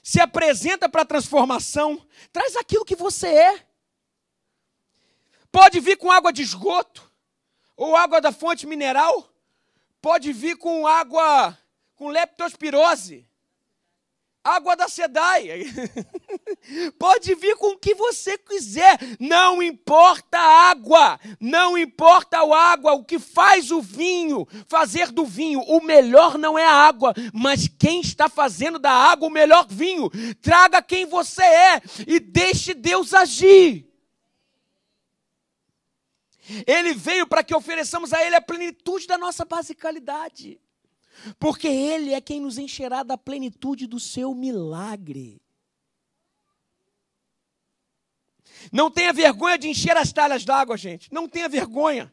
[0.00, 2.00] se apresenta para a transformação,
[2.32, 3.66] traz aquilo que você é.
[5.50, 7.10] Pode vir com água de esgoto,
[7.76, 9.28] ou água da fonte mineral,
[10.00, 11.58] pode vir com água
[11.96, 13.28] com leptospirose,
[14.46, 15.66] água da SEDAI.
[16.98, 22.92] Pode vir com o que você quiser, não importa a água, não importa a água,
[22.92, 27.68] o que faz o vinho, fazer do vinho, o melhor não é a água, mas
[27.68, 30.10] quem está fazendo da água o melhor vinho.
[30.40, 33.86] Traga quem você é e deixe Deus agir.
[36.66, 40.60] Ele veio para que ofereçamos a Ele a plenitude da nossa basicalidade
[41.38, 45.40] porque Ele é quem nos encherá da plenitude do seu milagre.
[48.72, 51.12] Não tenha vergonha de encher as talhas d'água, gente.
[51.12, 52.12] Não tenha vergonha.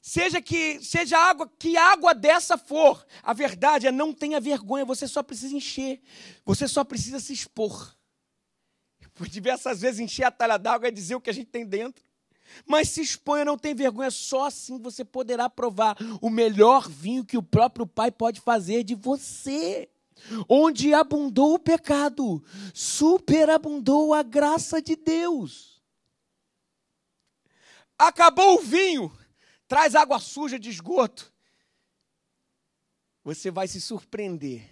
[0.00, 3.06] Seja que seja água, que água dessa for.
[3.22, 6.00] A verdade é não tenha vergonha, você só precisa encher.
[6.44, 7.96] Você só precisa se expor.
[9.14, 12.02] Por diversas vezes encher a talha d'água é dizer o que a gente tem dentro.
[12.66, 17.36] Mas se exponha, não tem vergonha, só assim você poderá provar o melhor vinho que
[17.36, 19.88] o próprio Pai pode fazer de você.
[20.48, 25.82] Onde abundou o pecado, superabundou a graça de Deus.
[27.98, 29.16] Acabou o vinho,
[29.66, 31.32] traz água suja de esgoto.
[33.24, 34.68] Você vai se surpreender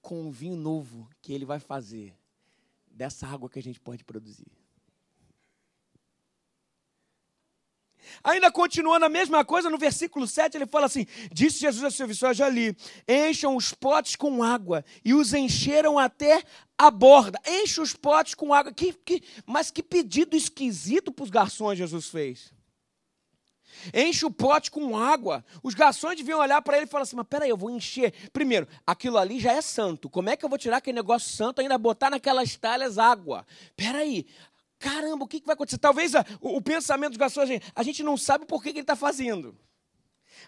[0.00, 2.14] com o vinho novo que ele vai fazer
[2.86, 4.50] dessa água que a gente pode produzir.
[8.22, 12.36] Ainda continuando a mesma coisa, no versículo 7 ele fala assim: Disse Jesus a seus
[12.36, 12.76] já ali:
[13.08, 16.42] Encham os potes com água, e os encheram até
[16.76, 17.40] a borda.
[17.46, 18.72] Enche os potes com água.
[18.72, 22.52] Que, que, mas que pedido esquisito para os garçons Jesus fez.
[23.94, 25.44] Enche o pote com água.
[25.62, 28.12] Os garçons deviam olhar para ele e falar assim: Mas peraí, eu vou encher.
[28.32, 30.08] Primeiro, aquilo ali já é santo.
[30.08, 33.46] Como é que eu vou tirar aquele negócio santo e ainda botar naquelas talhas água?
[33.76, 34.26] Peraí,
[34.78, 35.78] Caramba, o que, vai acontecer?
[35.78, 38.72] Talvez a, o, o, pensamento dos garçons, a gente, a gente não sabe por que,
[38.72, 39.56] que ele está fazendo.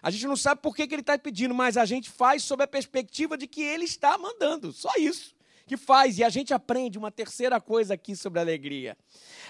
[0.01, 2.63] A gente não sabe por que, que ele está pedindo, mas a gente faz sob
[2.63, 4.71] a perspectiva de que ele está mandando.
[4.71, 5.35] Só isso.
[5.67, 6.17] que faz.
[6.17, 8.97] E a gente aprende uma terceira coisa aqui sobre alegria.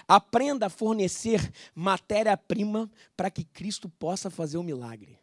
[0.06, 5.18] Aprenda a fornecer matéria-prima para que Cristo possa fazer o um milagre.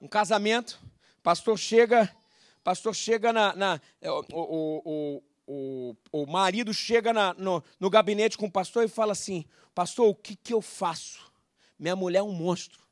[0.00, 0.80] Um casamento,
[1.22, 2.14] pastor chega,
[2.62, 8.36] pastor chega na, na o, o, o, o, o marido chega na, no, no gabinete
[8.36, 11.32] com o pastor e fala assim: Pastor, o que, que eu faço?
[11.78, 12.84] Minha mulher é um monstro.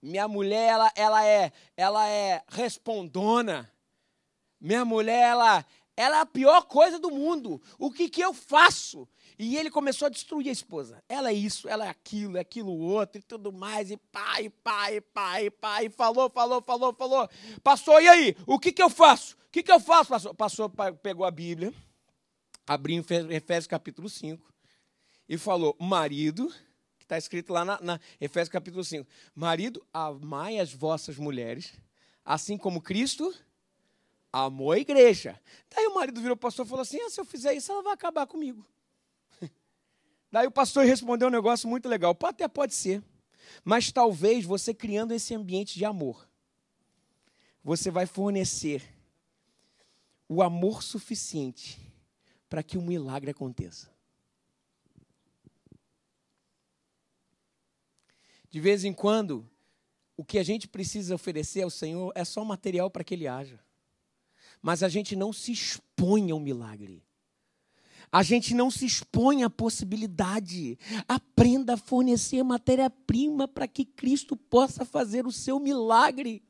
[0.00, 3.72] Minha mulher, ela, ela, é, ela é respondona.
[4.60, 5.64] Minha mulher, ela,
[5.96, 7.60] ela é a pior coisa do mundo.
[7.78, 9.08] O que, que eu faço?
[9.38, 11.02] E ele começou a destruir a esposa.
[11.08, 13.90] Ela é isso, ela é aquilo, é aquilo outro e tudo mais.
[13.90, 15.82] E pá, e pá.
[15.82, 17.28] E falou, falou, falou, falou.
[17.62, 18.36] Pastor, e aí?
[18.46, 19.34] O que, que eu faço?
[19.34, 20.34] O que, que eu faço, pastor?
[20.34, 21.72] Pastor pegou a Bíblia,
[22.66, 24.42] abriu Efésios capítulo 5
[25.28, 26.48] e falou: Marido,
[26.98, 29.08] que está escrito lá na, na Efésios capítulo 5.
[29.34, 31.72] Marido, amai as vossas mulheres,
[32.24, 33.34] assim como Cristo
[34.34, 35.40] amou a igreja.
[35.70, 37.92] Daí o marido virou pastor e falou assim: ah, se eu fizer isso, ela vai
[37.92, 38.66] acabar comigo.
[40.34, 42.18] Daí o pastor respondeu um negócio muito legal.
[42.24, 43.00] Até pode ser.
[43.64, 46.28] Mas talvez você criando esse ambiente de amor,
[47.62, 48.82] você vai fornecer
[50.28, 51.80] o amor suficiente
[52.48, 53.88] para que um milagre aconteça.
[58.50, 59.48] De vez em quando,
[60.16, 63.60] o que a gente precisa oferecer ao Senhor é só material para que Ele haja.
[64.60, 67.04] Mas a gente não se expõe ao milagre.
[68.14, 70.78] A gente não se expõe à possibilidade.
[71.08, 76.40] Aprenda a fornecer matéria-prima para que Cristo possa fazer o seu milagre.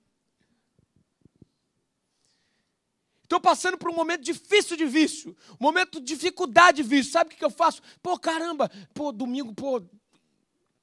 [3.23, 7.13] Estou passando por um momento difícil de vício, um momento de dificuldade de vício.
[7.13, 7.81] Sabe o que eu faço?
[8.03, 9.83] Pô, caramba, pô, domingo, pô,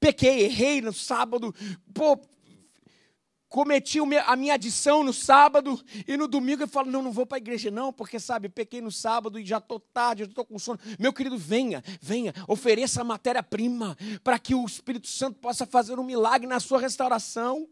[0.00, 1.54] pequei, errei no sábado,
[1.94, 2.20] pô,
[3.52, 7.36] cometi a minha adição no sábado e no domingo eu falo, não, não vou para
[7.36, 10.58] a igreja não, porque sabe, pequei no sábado e já estou tarde, já estou com
[10.58, 10.80] sono.
[10.98, 16.02] Meu querido, venha, venha, ofereça a matéria-prima para que o Espírito Santo possa fazer um
[16.02, 17.68] milagre na sua restauração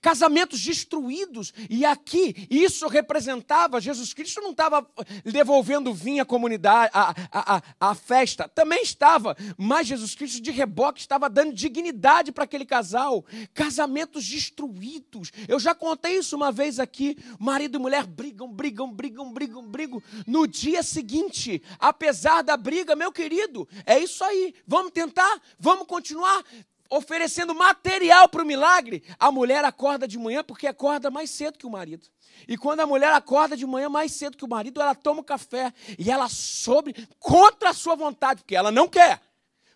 [0.00, 4.86] casamentos destruídos, e aqui isso representava, Jesus Cristo não estava
[5.24, 11.00] devolvendo vinho à comunidade, à, à, à, festa, também estava, mas Jesus Cristo de reboque
[11.00, 17.16] estava dando dignidade para aquele casal, casamentos destruídos, eu já contei isso uma vez aqui,
[17.38, 23.12] marido e mulher brigam, brigam, brigam, brigam, brigam, no dia seguinte, apesar da briga, meu
[23.12, 26.42] querido, é isso aí, vamos tentar, vamos continuar,
[26.90, 31.66] oferecendo material para o milagre, a mulher acorda de manhã porque acorda mais cedo que
[31.66, 32.06] o marido.
[32.46, 35.24] E quando a mulher acorda de manhã mais cedo que o marido, ela toma o
[35.24, 39.20] café e ela sobe contra a sua vontade, porque ela não quer.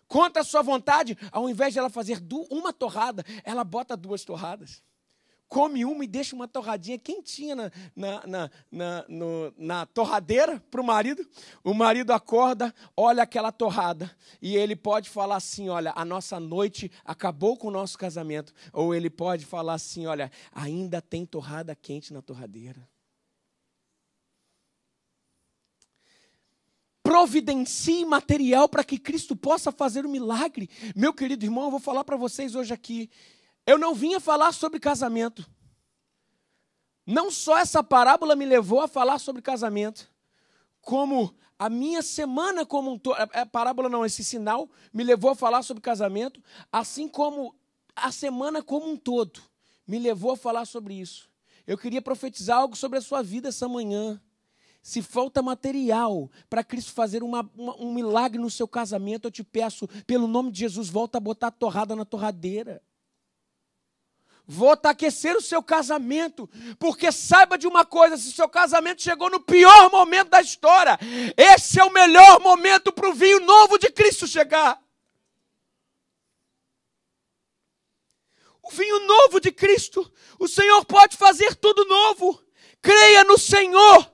[0.07, 2.19] Contra a sua vontade, ao invés de ela fazer
[2.49, 4.81] uma torrada, ela bota duas torradas
[5.49, 10.79] come uma e deixa uma torradinha quentinha na, na, na, na, no, na torradeira para
[10.79, 11.27] o marido.
[11.63, 16.91] O marido acorda, olha aquela torrada e ele pode falar assim: Olha, a nossa noite
[17.03, 18.53] acabou com o nosso casamento.
[18.71, 22.87] Ou ele pode falar assim: Olha, ainda tem torrada quente na torradeira.
[27.01, 30.69] providencie material para que Cristo possa fazer o um milagre.
[30.95, 33.09] Meu querido irmão, eu vou falar para vocês hoje aqui.
[33.69, 35.47] Eu não vinha falar sobre casamento.
[37.05, 40.11] Não só essa parábola me levou a falar sobre casamento,
[40.81, 45.03] como a minha semana como um todo, a é, é, parábola não, esse sinal me
[45.03, 47.55] levou a falar sobre casamento, assim como
[47.95, 49.39] a semana como um todo
[49.85, 51.29] me levou a falar sobre isso.
[51.67, 54.19] Eu queria profetizar algo sobre a sua vida essa manhã.
[54.81, 59.43] Se falta material para Cristo fazer uma, uma, um milagre no seu casamento, eu te
[59.43, 62.81] peço, pelo nome de Jesus, volta a botar a torrada na torradeira.
[64.51, 69.39] Volta a o seu casamento, porque saiba de uma coisa: se seu casamento chegou no
[69.39, 70.97] pior momento da história,
[71.37, 74.81] esse é o melhor momento para o vinho novo de Cristo chegar.
[78.63, 82.43] O vinho novo de Cristo, o Senhor pode fazer tudo novo.
[82.81, 84.11] Creia no Senhor.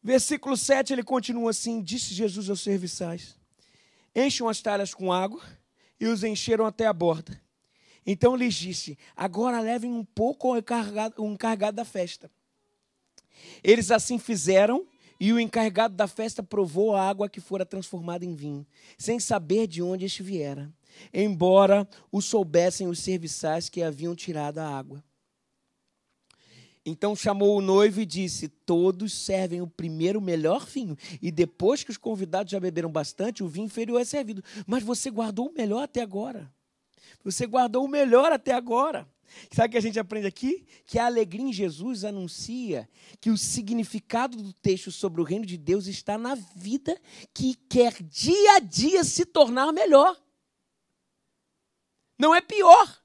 [0.00, 3.39] Versículo 7 ele continua assim: Disse Jesus aos serviçais
[4.14, 5.40] Encham as talhas com água
[5.98, 7.40] e os encheram até a borda.
[8.04, 12.30] Então lhes disse: Agora levem um pouco o encarregado, da festa.
[13.62, 14.86] Eles assim fizeram,
[15.18, 19.66] e o encarregado da festa provou a água que fora transformada em vinho, sem saber
[19.66, 20.72] de onde este viera,
[21.12, 25.04] embora o soubessem os serviçais que haviam tirado a água.
[26.84, 31.90] Então chamou o noivo e disse: Todos servem o primeiro melhor vinho, e depois que
[31.90, 34.42] os convidados já beberam bastante, o vinho inferior é servido.
[34.66, 36.50] Mas você guardou o melhor até agora.
[37.22, 39.06] Você guardou o melhor até agora.
[39.52, 40.66] Sabe o que a gente aprende aqui?
[40.86, 42.88] Que a alegria em Jesus anuncia
[43.20, 47.00] que o significado do texto sobre o reino de Deus está na vida
[47.32, 50.20] que quer dia a dia se tornar melhor.
[52.18, 52.99] Não é pior.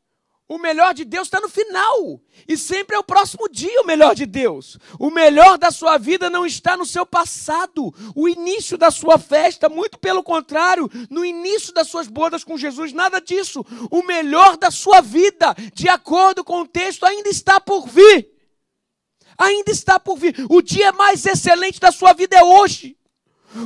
[0.48, 2.22] O melhor de Deus está no final.
[2.48, 4.78] E sempre é o próximo dia o melhor de Deus.
[5.00, 9.68] O melhor da sua vida não está no seu passado, o início da sua festa,
[9.68, 13.66] muito pelo contrário, no início das suas bodas com Jesus, nada disso.
[13.90, 18.30] O melhor da sua vida, de acordo com o texto, ainda está por vir.
[19.38, 20.36] Ainda está por vir.
[20.50, 22.96] O dia mais excelente da sua vida é hoje.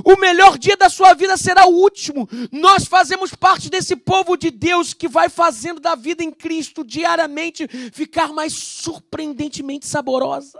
[0.03, 2.27] O melhor dia da sua vida será o último.
[2.51, 7.67] Nós fazemos parte desse povo de Deus que vai fazendo da vida em Cristo diariamente
[7.91, 10.59] ficar mais surpreendentemente saborosa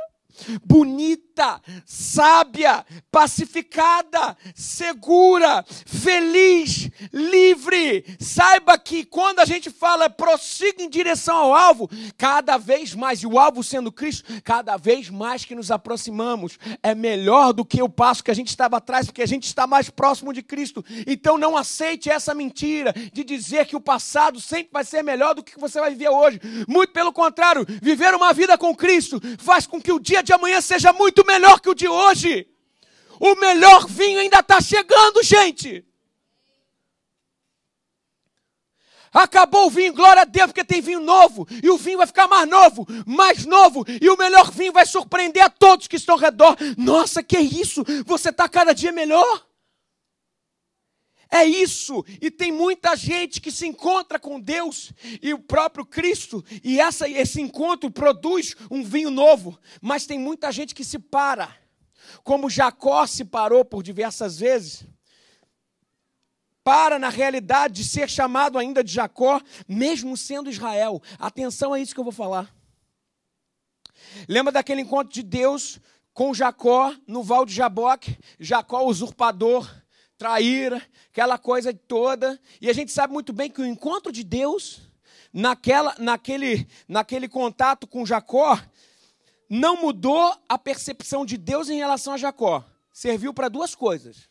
[0.64, 8.06] bonita, sábia, pacificada, segura, feliz, livre.
[8.20, 13.28] Saiba que quando a gente fala prossiga em direção ao alvo, cada vez mais, e
[13.28, 17.90] o alvo sendo Cristo, cada vez mais que nos aproximamos, é melhor do que o
[17.90, 20.84] passo que a gente estava atrás, porque a gente está mais próximo de Cristo.
[21.08, 25.44] Então não aceite essa mentira de dizer que o passado sempre vai ser melhor do
[25.44, 26.40] que você vai viver hoje.
[26.68, 30.62] Muito pelo contrário, viver uma vida com Cristo faz com que o dia de amanhã
[30.62, 32.48] seja muito melhor que o de hoje.
[33.20, 35.86] O melhor vinho ainda está chegando, gente.
[39.12, 41.48] Acabou o vinho, glória a Deus, porque tem vinho novo.
[41.64, 43.84] E o vinho vai ficar mais novo, mais novo.
[44.02, 46.56] E o melhor vinho vai surpreender a todos que estão ao redor.
[46.78, 47.84] Nossa, que isso?
[48.06, 49.49] Você está cada dia melhor.
[51.32, 52.04] É isso.
[52.20, 57.08] E tem muita gente que se encontra com Deus e o próprio Cristo, e essa,
[57.08, 59.60] esse encontro produz um vinho novo.
[59.80, 61.56] Mas tem muita gente que se para,
[62.24, 64.84] como Jacó se parou por diversas vezes.
[66.64, 71.02] Para na realidade de ser chamado ainda de Jacó, mesmo sendo Israel.
[71.18, 72.54] Atenção a isso que eu vou falar.
[74.28, 75.80] Lembra daquele encontro de Deus
[76.12, 78.18] com Jacó no Val de Jaboque?
[78.40, 79.70] Jacó, usurpador
[80.20, 82.40] traíra, aquela coisa toda.
[82.62, 84.82] E a gente sabe muito bem que o encontro de Deus,
[85.34, 88.60] naquela, naquele, naquele contato com Jacó,
[89.50, 92.64] não mudou a percepção de Deus em relação a Jacó.
[92.92, 94.28] Serviu para duas coisas.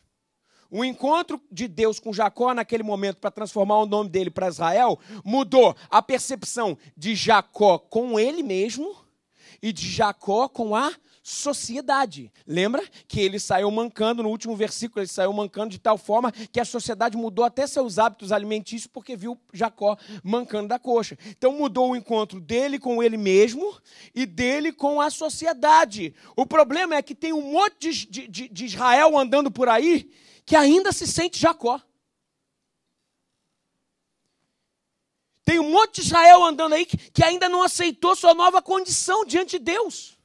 [0.69, 4.99] O encontro de Deus com Jacó naquele momento para transformar o nome dele para Israel
[5.25, 8.95] mudou a percepção de Jacó com ele mesmo
[9.63, 10.93] e de Jacó com a
[11.29, 12.31] sociedade.
[12.45, 16.59] Lembra que ele saiu mancando, no último versículo, ele saiu mancando de tal forma que
[16.59, 21.17] a sociedade mudou até seus hábitos alimentícios porque viu Jacó mancando da coxa.
[21.27, 23.77] Então mudou o encontro dele com ele mesmo
[24.13, 26.15] e dele com a sociedade.
[26.35, 30.11] O problema é que tem um monte de, de, de Israel andando por aí
[30.45, 31.79] que ainda se sente Jacó.
[35.45, 39.25] Tem um monte de Israel andando aí que, que ainda não aceitou sua nova condição
[39.25, 40.18] diante de Deus.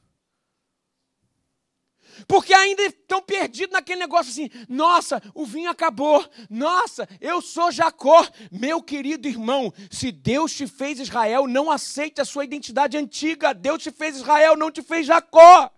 [2.27, 8.27] Porque ainda estão perdidos naquele negócio assim: nossa, o vinho acabou, nossa, eu sou Jacó.
[8.51, 13.53] Meu querido irmão, se Deus te fez Israel, não aceite a sua identidade antiga.
[13.53, 15.71] Deus te fez Israel, não te fez Jacó.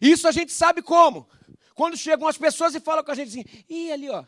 [0.00, 1.28] Isso a gente sabe como.
[1.74, 4.24] Quando chegam as pessoas e falam com a gente assim: e ali, ó,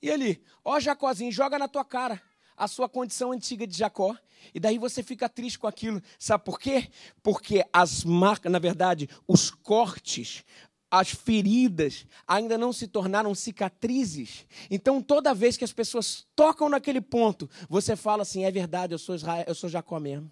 [0.00, 2.22] e ali, ó, Jacózinho, joga na tua cara
[2.56, 4.16] a sua condição antiga de Jacó.
[4.54, 6.02] E daí você fica triste com aquilo.
[6.18, 6.88] Sabe por quê?
[7.22, 10.44] Porque as marcas, na verdade, os cortes,
[10.90, 14.46] as feridas ainda não se tornaram cicatrizes.
[14.70, 18.98] Então, toda vez que as pessoas tocam naquele ponto, você fala assim: é verdade, eu
[18.98, 20.30] sou Israel, eu sou Jacó mesmo.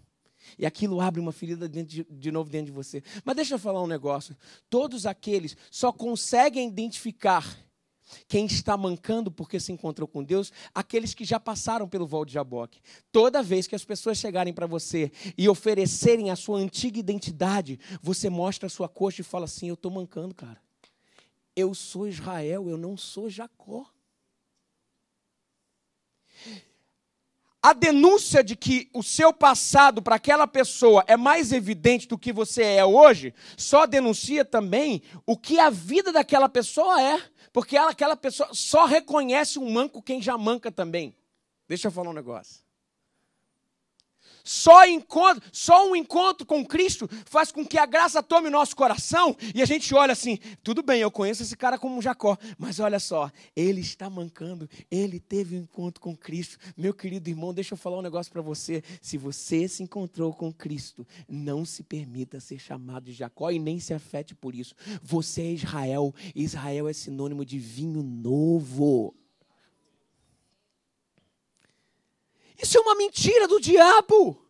[0.59, 3.03] E aquilo abre uma ferida de, de novo dentro de você.
[3.25, 4.37] Mas deixa eu falar um negócio.
[4.71, 7.66] Todos aqueles só conseguem identificar
[8.29, 12.33] quem está mancando porque se encontrou com Deus, aqueles que já passaram pelo vol de
[12.33, 12.81] Jaboque.
[13.11, 18.29] Toda vez que as pessoas chegarem para você e oferecerem a sua antiga identidade, você
[18.29, 20.61] mostra a sua coxa e fala assim: Eu estou mancando, cara.
[21.55, 23.87] Eu sou Israel, eu não sou Jacó.
[27.63, 32.33] A denúncia de que o seu passado para aquela pessoa é mais evidente do que
[32.33, 37.21] você é hoje, só denuncia também o que a vida daquela pessoa é.
[37.53, 41.17] Porque ela, aquela pessoa só reconhece um manco quem já manca também.
[41.67, 42.66] Deixa eu falar um negócio.
[44.47, 48.77] Só, encontro, só um encontro com Cristo faz com que a graça tome o nosso
[48.77, 52.79] coração e a gente olha assim: tudo bem, eu conheço esse cara como Jacó, mas
[52.79, 56.59] olha só, ele está mancando, ele teve um encontro com Cristo.
[56.77, 58.85] Meu querido irmão, deixa eu falar um negócio para você.
[59.03, 63.81] Se você se encontrou com Cristo, não se permita ser chamado de Jacó e nem
[63.81, 64.77] se afete por isso.
[65.03, 69.13] Você é Israel, Israel é sinônimo de vinho novo.
[72.61, 74.46] Isso é uma mentira do diabo.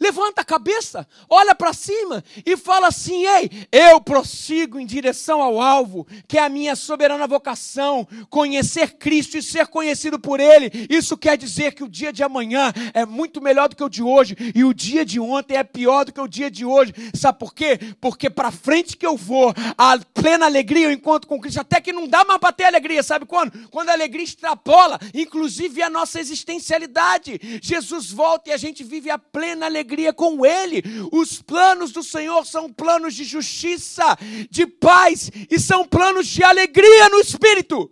[0.00, 5.60] Levanta a cabeça, olha para cima e fala assim: Ei, eu prossigo em direção ao
[5.60, 10.70] alvo, que é a minha soberana vocação, conhecer Cristo e ser conhecido por Ele.
[10.90, 14.02] Isso quer dizer que o dia de amanhã é muito melhor do que o de
[14.02, 16.92] hoje e o dia de ontem é pior do que o dia de hoje.
[17.14, 17.78] Sabe por quê?
[18.00, 21.92] Porque para frente que eu vou, a plena alegria eu encontro com Cristo, até que
[21.92, 23.68] não dá mais para ter alegria, sabe quando?
[23.68, 27.40] Quando a alegria extrapola, inclusive a nossa existencialidade.
[27.62, 30.82] Jesus volta e a gente vive a plena alegria alegria com Ele.
[31.12, 34.16] Os planos do Senhor são planos de justiça,
[34.50, 37.90] de paz e são planos de alegria no espírito.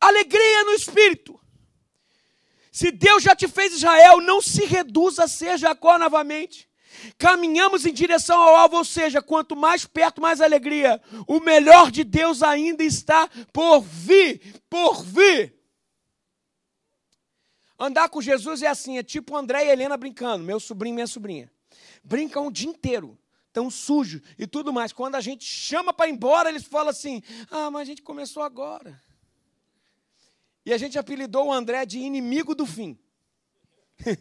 [0.00, 1.38] Alegria no espírito.
[2.72, 6.68] Se Deus já te fez Israel, não se reduza a ser Jacó novamente.
[7.16, 11.00] Caminhamos em direção ao alvo, ou seja, quanto mais perto, mais alegria.
[11.26, 15.57] O melhor de Deus ainda está por vir, por vir.
[17.78, 21.06] Andar com Jesus é assim, é tipo André e Helena brincando, meu sobrinho e minha
[21.06, 21.50] sobrinha.
[22.02, 23.16] Brincam o dia inteiro,
[23.52, 24.92] tão sujo e tudo mais.
[24.92, 28.42] Quando a gente chama para ir embora, eles falam assim: ah, mas a gente começou
[28.42, 29.00] agora.
[30.66, 32.98] E a gente apelidou o André de inimigo do fim.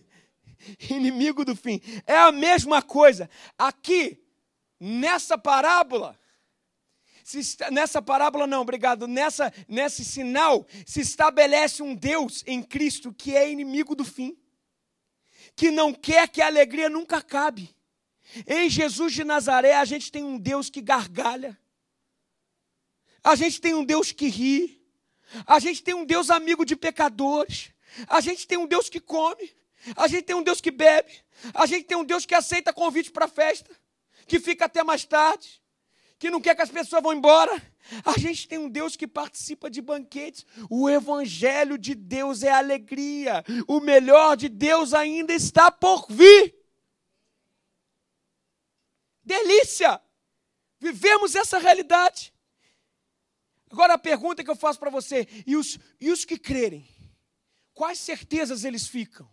[0.90, 1.82] inimigo do fim.
[2.06, 3.30] É a mesma coisa.
[3.58, 4.24] Aqui,
[4.80, 6.18] nessa parábola,
[7.72, 13.50] nessa parábola não, obrigado, nessa, nesse sinal se estabelece um Deus em Cristo que é
[13.50, 14.38] inimigo do fim,
[15.56, 17.76] que não quer que a alegria nunca acabe.
[18.46, 21.58] Em Jesus de Nazaré a gente tem um Deus que gargalha,
[23.24, 24.82] a gente tem um Deus que ri,
[25.46, 27.72] a gente tem um Deus amigo de pecadores,
[28.08, 29.54] a gente tem um Deus que come,
[29.98, 31.12] a gente tem um Deus que bebe,
[31.54, 33.70] a gente tem um Deus que aceita convite para festa,
[34.26, 35.62] que fica até mais tarde
[36.20, 37.52] que não quer que as pessoas vão embora.
[38.04, 40.46] A gente tem um Deus que participa de banquetes.
[40.70, 43.44] O Evangelho de Deus é alegria.
[43.68, 46.56] O melhor de Deus ainda está por vir.
[49.24, 50.02] Delícia!
[50.80, 52.34] Vivemos essa realidade.
[53.70, 56.88] Agora a pergunta que eu faço para você: e os, e os que crerem?
[57.74, 59.30] Quais certezas eles ficam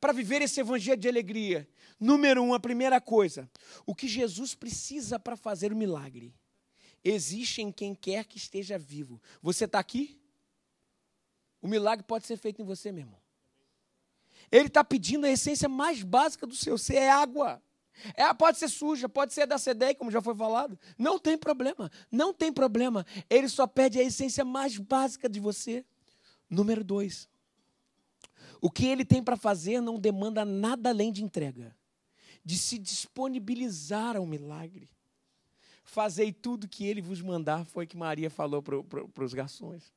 [0.00, 1.68] para viver esse evangelho de alegria?
[1.98, 3.48] Número um, a primeira coisa,
[3.86, 6.34] o que Jesus precisa para fazer o milagre
[7.04, 9.20] existe em quem quer que esteja vivo.
[9.42, 10.18] Você está aqui?
[11.60, 13.20] O milagre pode ser feito em você, meu irmão.
[14.50, 17.62] Ele está pedindo a essência mais básica do seu ser, é água.
[18.14, 20.78] É, pode ser suja, pode ser da CDE, como já foi falado.
[20.98, 23.06] Não tem problema, não tem problema.
[23.30, 25.84] Ele só pede a essência mais básica de você.
[26.50, 27.28] Número dois.
[28.64, 31.76] O que ele tem para fazer não demanda nada além de entrega
[32.42, 34.88] de se disponibilizar ao milagre.
[35.84, 39.92] Fazei tudo que ele vos mandar, foi que Maria falou para os garçons.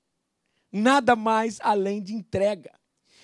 [0.69, 2.77] Nada mais além de entrega.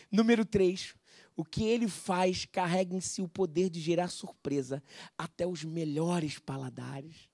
[0.09, 0.95] Número 3.
[1.35, 4.81] O que ele faz carrega em si o poder de gerar surpresa
[5.17, 7.27] até os melhores paladares.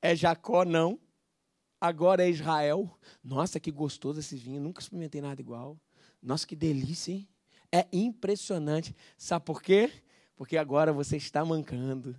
[0.00, 1.00] É Jacó, não.
[1.80, 2.96] Agora é Israel.
[3.24, 4.60] Nossa, que gostoso esse vinho.
[4.60, 5.76] Nunca experimentei nada igual.
[6.22, 7.28] Nossa, que delícia, hein?
[7.70, 8.94] É impressionante.
[9.16, 9.90] Sabe por quê?
[10.42, 12.16] porque agora você está mancando,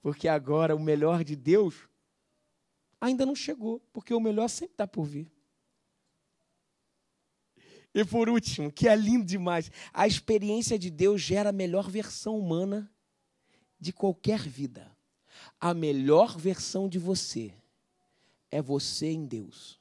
[0.00, 1.74] porque agora o melhor de Deus
[2.98, 5.30] ainda não chegou, porque o melhor sempre está por vir.
[7.94, 12.38] E por último, que é lindo demais, a experiência de Deus gera a melhor versão
[12.38, 12.90] humana
[13.78, 14.90] de qualquer vida.
[15.60, 17.52] A melhor versão de você
[18.50, 19.78] é você em Deus.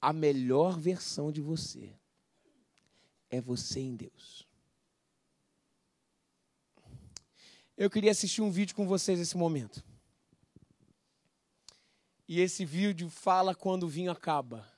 [0.00, 1.92] A melhor versão de você
[3.28, 4.48] é você em Deus.
[7.76, 9.84] Eu queria assistir um vídeo com vocês nesse momento.
[12.28, 14.70] E esse vídeo fala quando o vinho acaba,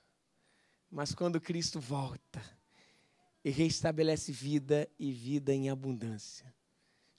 [0.91, 2.43] mas quando Cristo volta
[3.45, 6.55] e restabelece vida e vida em abundância.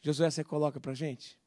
[0.02, 1.38] Josué, você coloca para gente?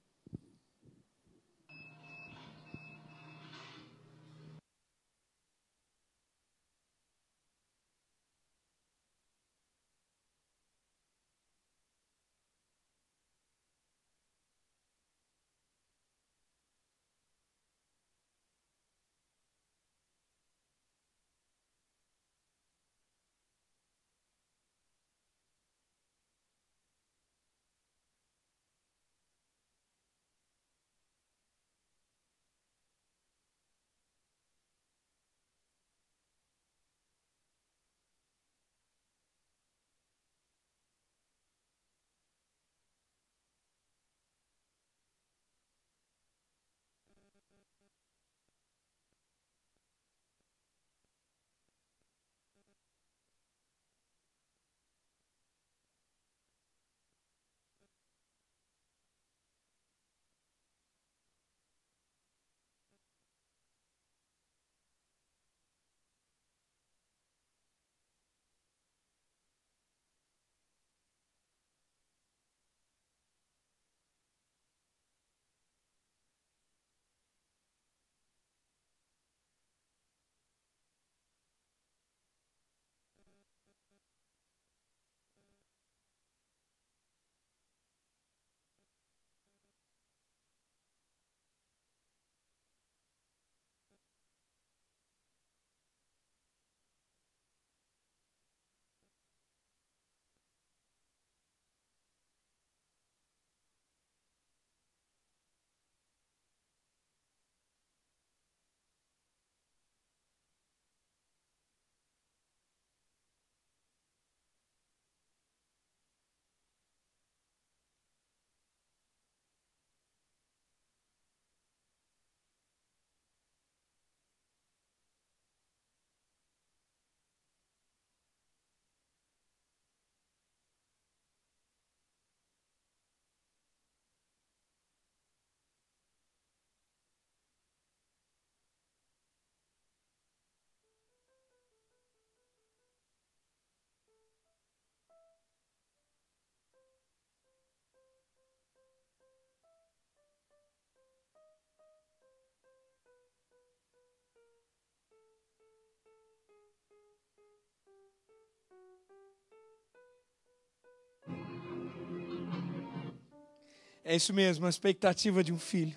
[164.09, 165.97] É isso mesmo, a expectativa de um filho.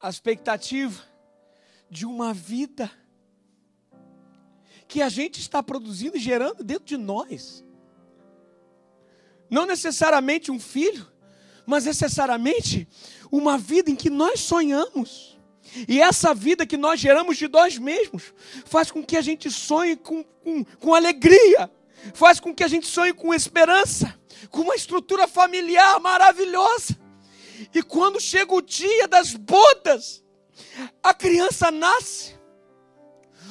[0.00, 1.02] A expectativa
[1.90, 2.88] de uma vida
[4.86, 7.64] que a gente está produzindo e gerando dentro de nós.
[9.50, 11.10] Não necessariamente um filho,
[11.66, 12.86] mas necessariamente
[13.30, 15.40] uma vida em que nós sonhamos.
[15.88, 18.34] E essa vida que nós geramos de nós mesmos
[18.64, 21.70] faz com que a gente sonhe com, com, com alegria,
[22.14, 24.18] faz com que a gente sonhe com esperança,
[24.50, 26.98] com uma estrutura familiar maravilhosa.
[27.74, 30.22] E quando chega o dia das bodas,
[31.02, 32.34] a criança nasce,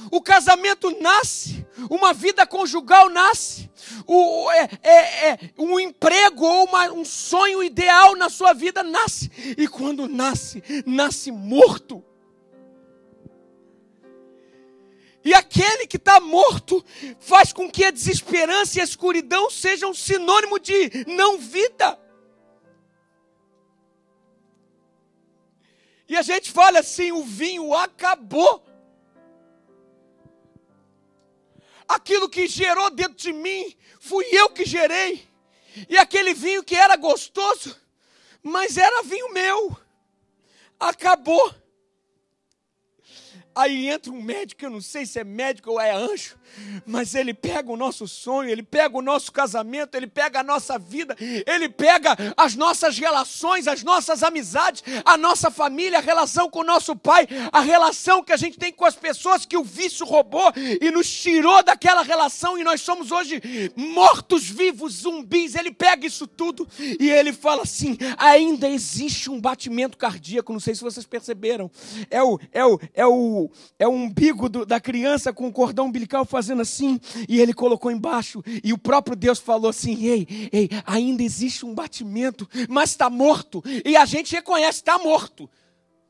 [0.10, 3.70] o casamento nasce, uma vida conjugal nasce,
[4.08, 9.30] o, é, é, é, um emprego ou uma, um sonho ideal na sua vida nasce,
[9.58, 12.04] e quando nasce, nasce morto.
[15.24, 16.84] E aquele que está morto
[17.20, 22.00] faz com que a desesperança e a escuridão sejam sinônimo de não vida.
[26.10, 28.62] E a gente fala assim: o vinho acabou.
[31.92, 35.28] Aquilo que gerou dentro de mim, fui eu que gerei.
[35.90, 37.76] E aquele vinho que era gostoso,
[38.42, 39.78] mas era vinho meu,
[40.80, 41.54] acabou.
[43.54, 46.38] Aí entra um médico, eu não sei se é médico ou é anjo,
[46.86, 50.80] mas ele pega o nosso sonho, ele pega o nosso casamento, ele pega a nossa
[50.80, 56.60] vida, ele pega as nossas relações, as nossas amizades, a nossa família, a relação com
[56.60, 60.06] o nosso pai, a relação que a gente tem com as pessoas que o vício
[60.06, 63.42] roubou e nos tirou daquela relação e nós somos hoje
[63.76, 65.56] mortos vivos, zumbis.
[65.56, 66.68] Ele pega isso tudo
[67.00, 71.70] e ele fala assim: ainda existe um batimento cardíaco, não sei se vocês perceberam.
[72.10, 73.41] É o, é o, é o
[73.80, 77.90] é o umbigo do, da criança com o cordão umbilical fazendo assim, e ele colocou
[77.92, 83.10] embaixo, e o próprio Deus falou assim: ei, ei, ainda existe um batimento, mas está
[83.10, 85.50] morto, e a gente reconhece, está morto.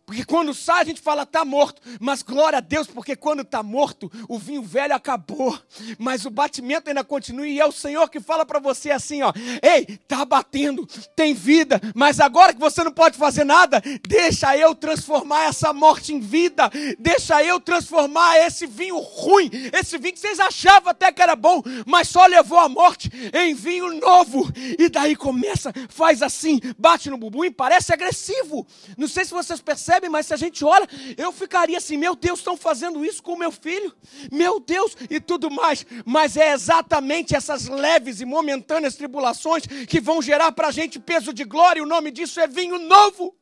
[0.05, 3.63] Porque quando sai a gente fala está morto, mas glória a Deus, porque quando está
[3.63, 5.57] morto, o vinho velho acabou,
[5.97, 9.31] mas o batimento ainda continua e é o Senhor que fala para você assim, ó:
[9.61, 10.85] "Ei, tá batendo,
[11.15, 16.13] tem vida, mas agora que você não pode fazer nada, deixa eu transformar essa morte
[16.13, 21.21] em vida, deixa eu transformar esse vinho ruim, esse vinho que vocês achavam até que
[21.21, 24.51] era bom, mas só levou a morte em vinho novo".
[24.77, 28.67] E daí começa, faz assim, bate no bumbum e parece agressivo.
[28.97, 30.87] Não sei se vocês percebem percebem, mas se a gente olha,
[31.17, 33.93] eu ficaria assim: meu Deus, estão fazendo isso com meu filho,
[34.31, 35.85] meu Deus, e tudo mais.
[36.05, 41.33] Mas é exatamente essas leves e momentâneas tribulações que vão gerar para a gente peso
[41.33, 43.35] de glória, e o nome disso é vinho novo.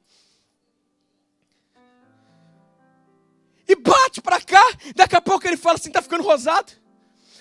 [3.67, 4.63] E bate para cá,
[4.95, 6.78] daqui a pouco ele fala assim: está ficando rosado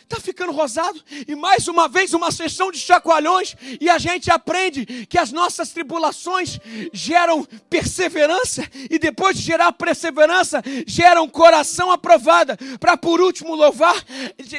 [0.09, 1.01] está ficando rosado.
[1.27, 5.71] E mais uma vez, uma sessão de chacoalhões, e a gente aprende que as nossas
[5.71, 6.59] tribulações
[6.93, 14.03] geram perseverança, e depois de gerar perseverança, geram coração aprovado, para por último louvar,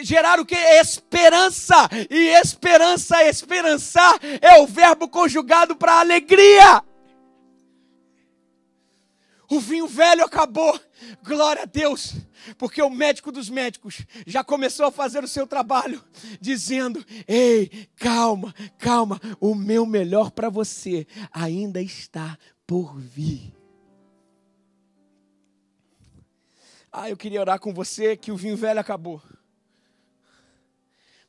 [0.04, 0.56] gerar o que?
[0.56, 1.90] Esperança.
[2.10, 6.84] E esperança, esperançar, é o verbo conjugado para alegria.
[9.50, 10.80] O vinho velho acabou.
[11.24, 12.14] Glória a Deus,
[12.56, 16.04] porque o médico dos médicos já começou a fazer o seu trabalho,
[16.40, 22.38] dizendo: Ei, calma, calma, o meu melhor para você ainda está
[22.68, 23.52] por vir.
[26.92, 29.22] Ah, eu queria orar com você que o vinho velho acabou,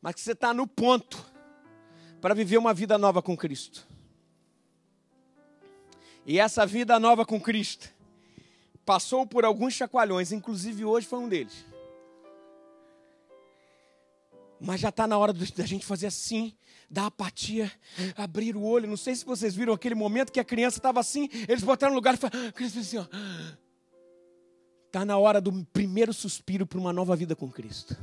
[0.00, 1.24] mas que você está no ponto
[2.20, 3.86] para viver uma vida nova com Cristo.
[6.26, 7.99] E essa vida nova com Cristo
[8.84, 11.64] passou por alguns chacoalhões, inclusive hoje foi um deles.
[14.60, 16.54] Mas já está na hora da gente fazer assim,
[16.90, 17.72] da apatia,
[18.16, 18.86] abrir o olho.
[18.86, 21.96] Não sei se vocês viram aquele momento que a criança estava assim, eles botaram no
[21.96, 23.06] lugar e falaram, a criança assim, ó.
[24.86, 27.96] Está na hora do primeiro suspiro para uma nova vida com Cristo.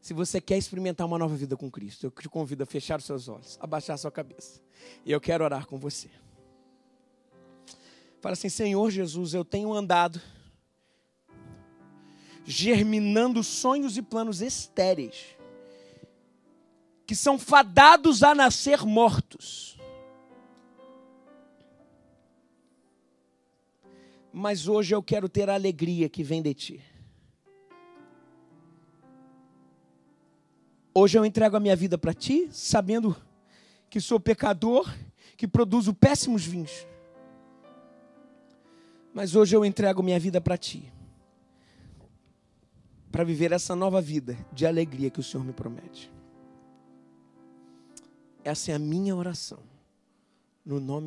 [0.00, 3.04] Se você quer experimentar uma nova vida com Cristo, eu te convido a fechar os
[3.04, 4.60] seus olhos, abaixar a sua cabeça.
[5.06, 6.10] E eu quero orar com você.
[8.22, 10.22] Fala assim: Senhor Jesus, eu tenho andado
[12.44, 15.36] germinando sonhos e planos estéreis,
[17.04, 19.76] que são fadados a nascer mortos.
[24.32, 26.84] Mas hoje eu quero ter a alegria que vem de ti.
[30.94, 33.16] Hoje eu entrego a minha vida para ti, sabendo
[33.90, 34.88] que sou pecador,
[35.36, 36.91] que produzo péssimos vinhos.
[39.12, 40.92] Mas hoje eu entrego minha vida para ti.
[43.10, 46.10] Para viver essa nova vida de alegria que o Senhor me promete.
[48.44, 49.58] Essa é a minha oração.
[50.64, 51.00] No nome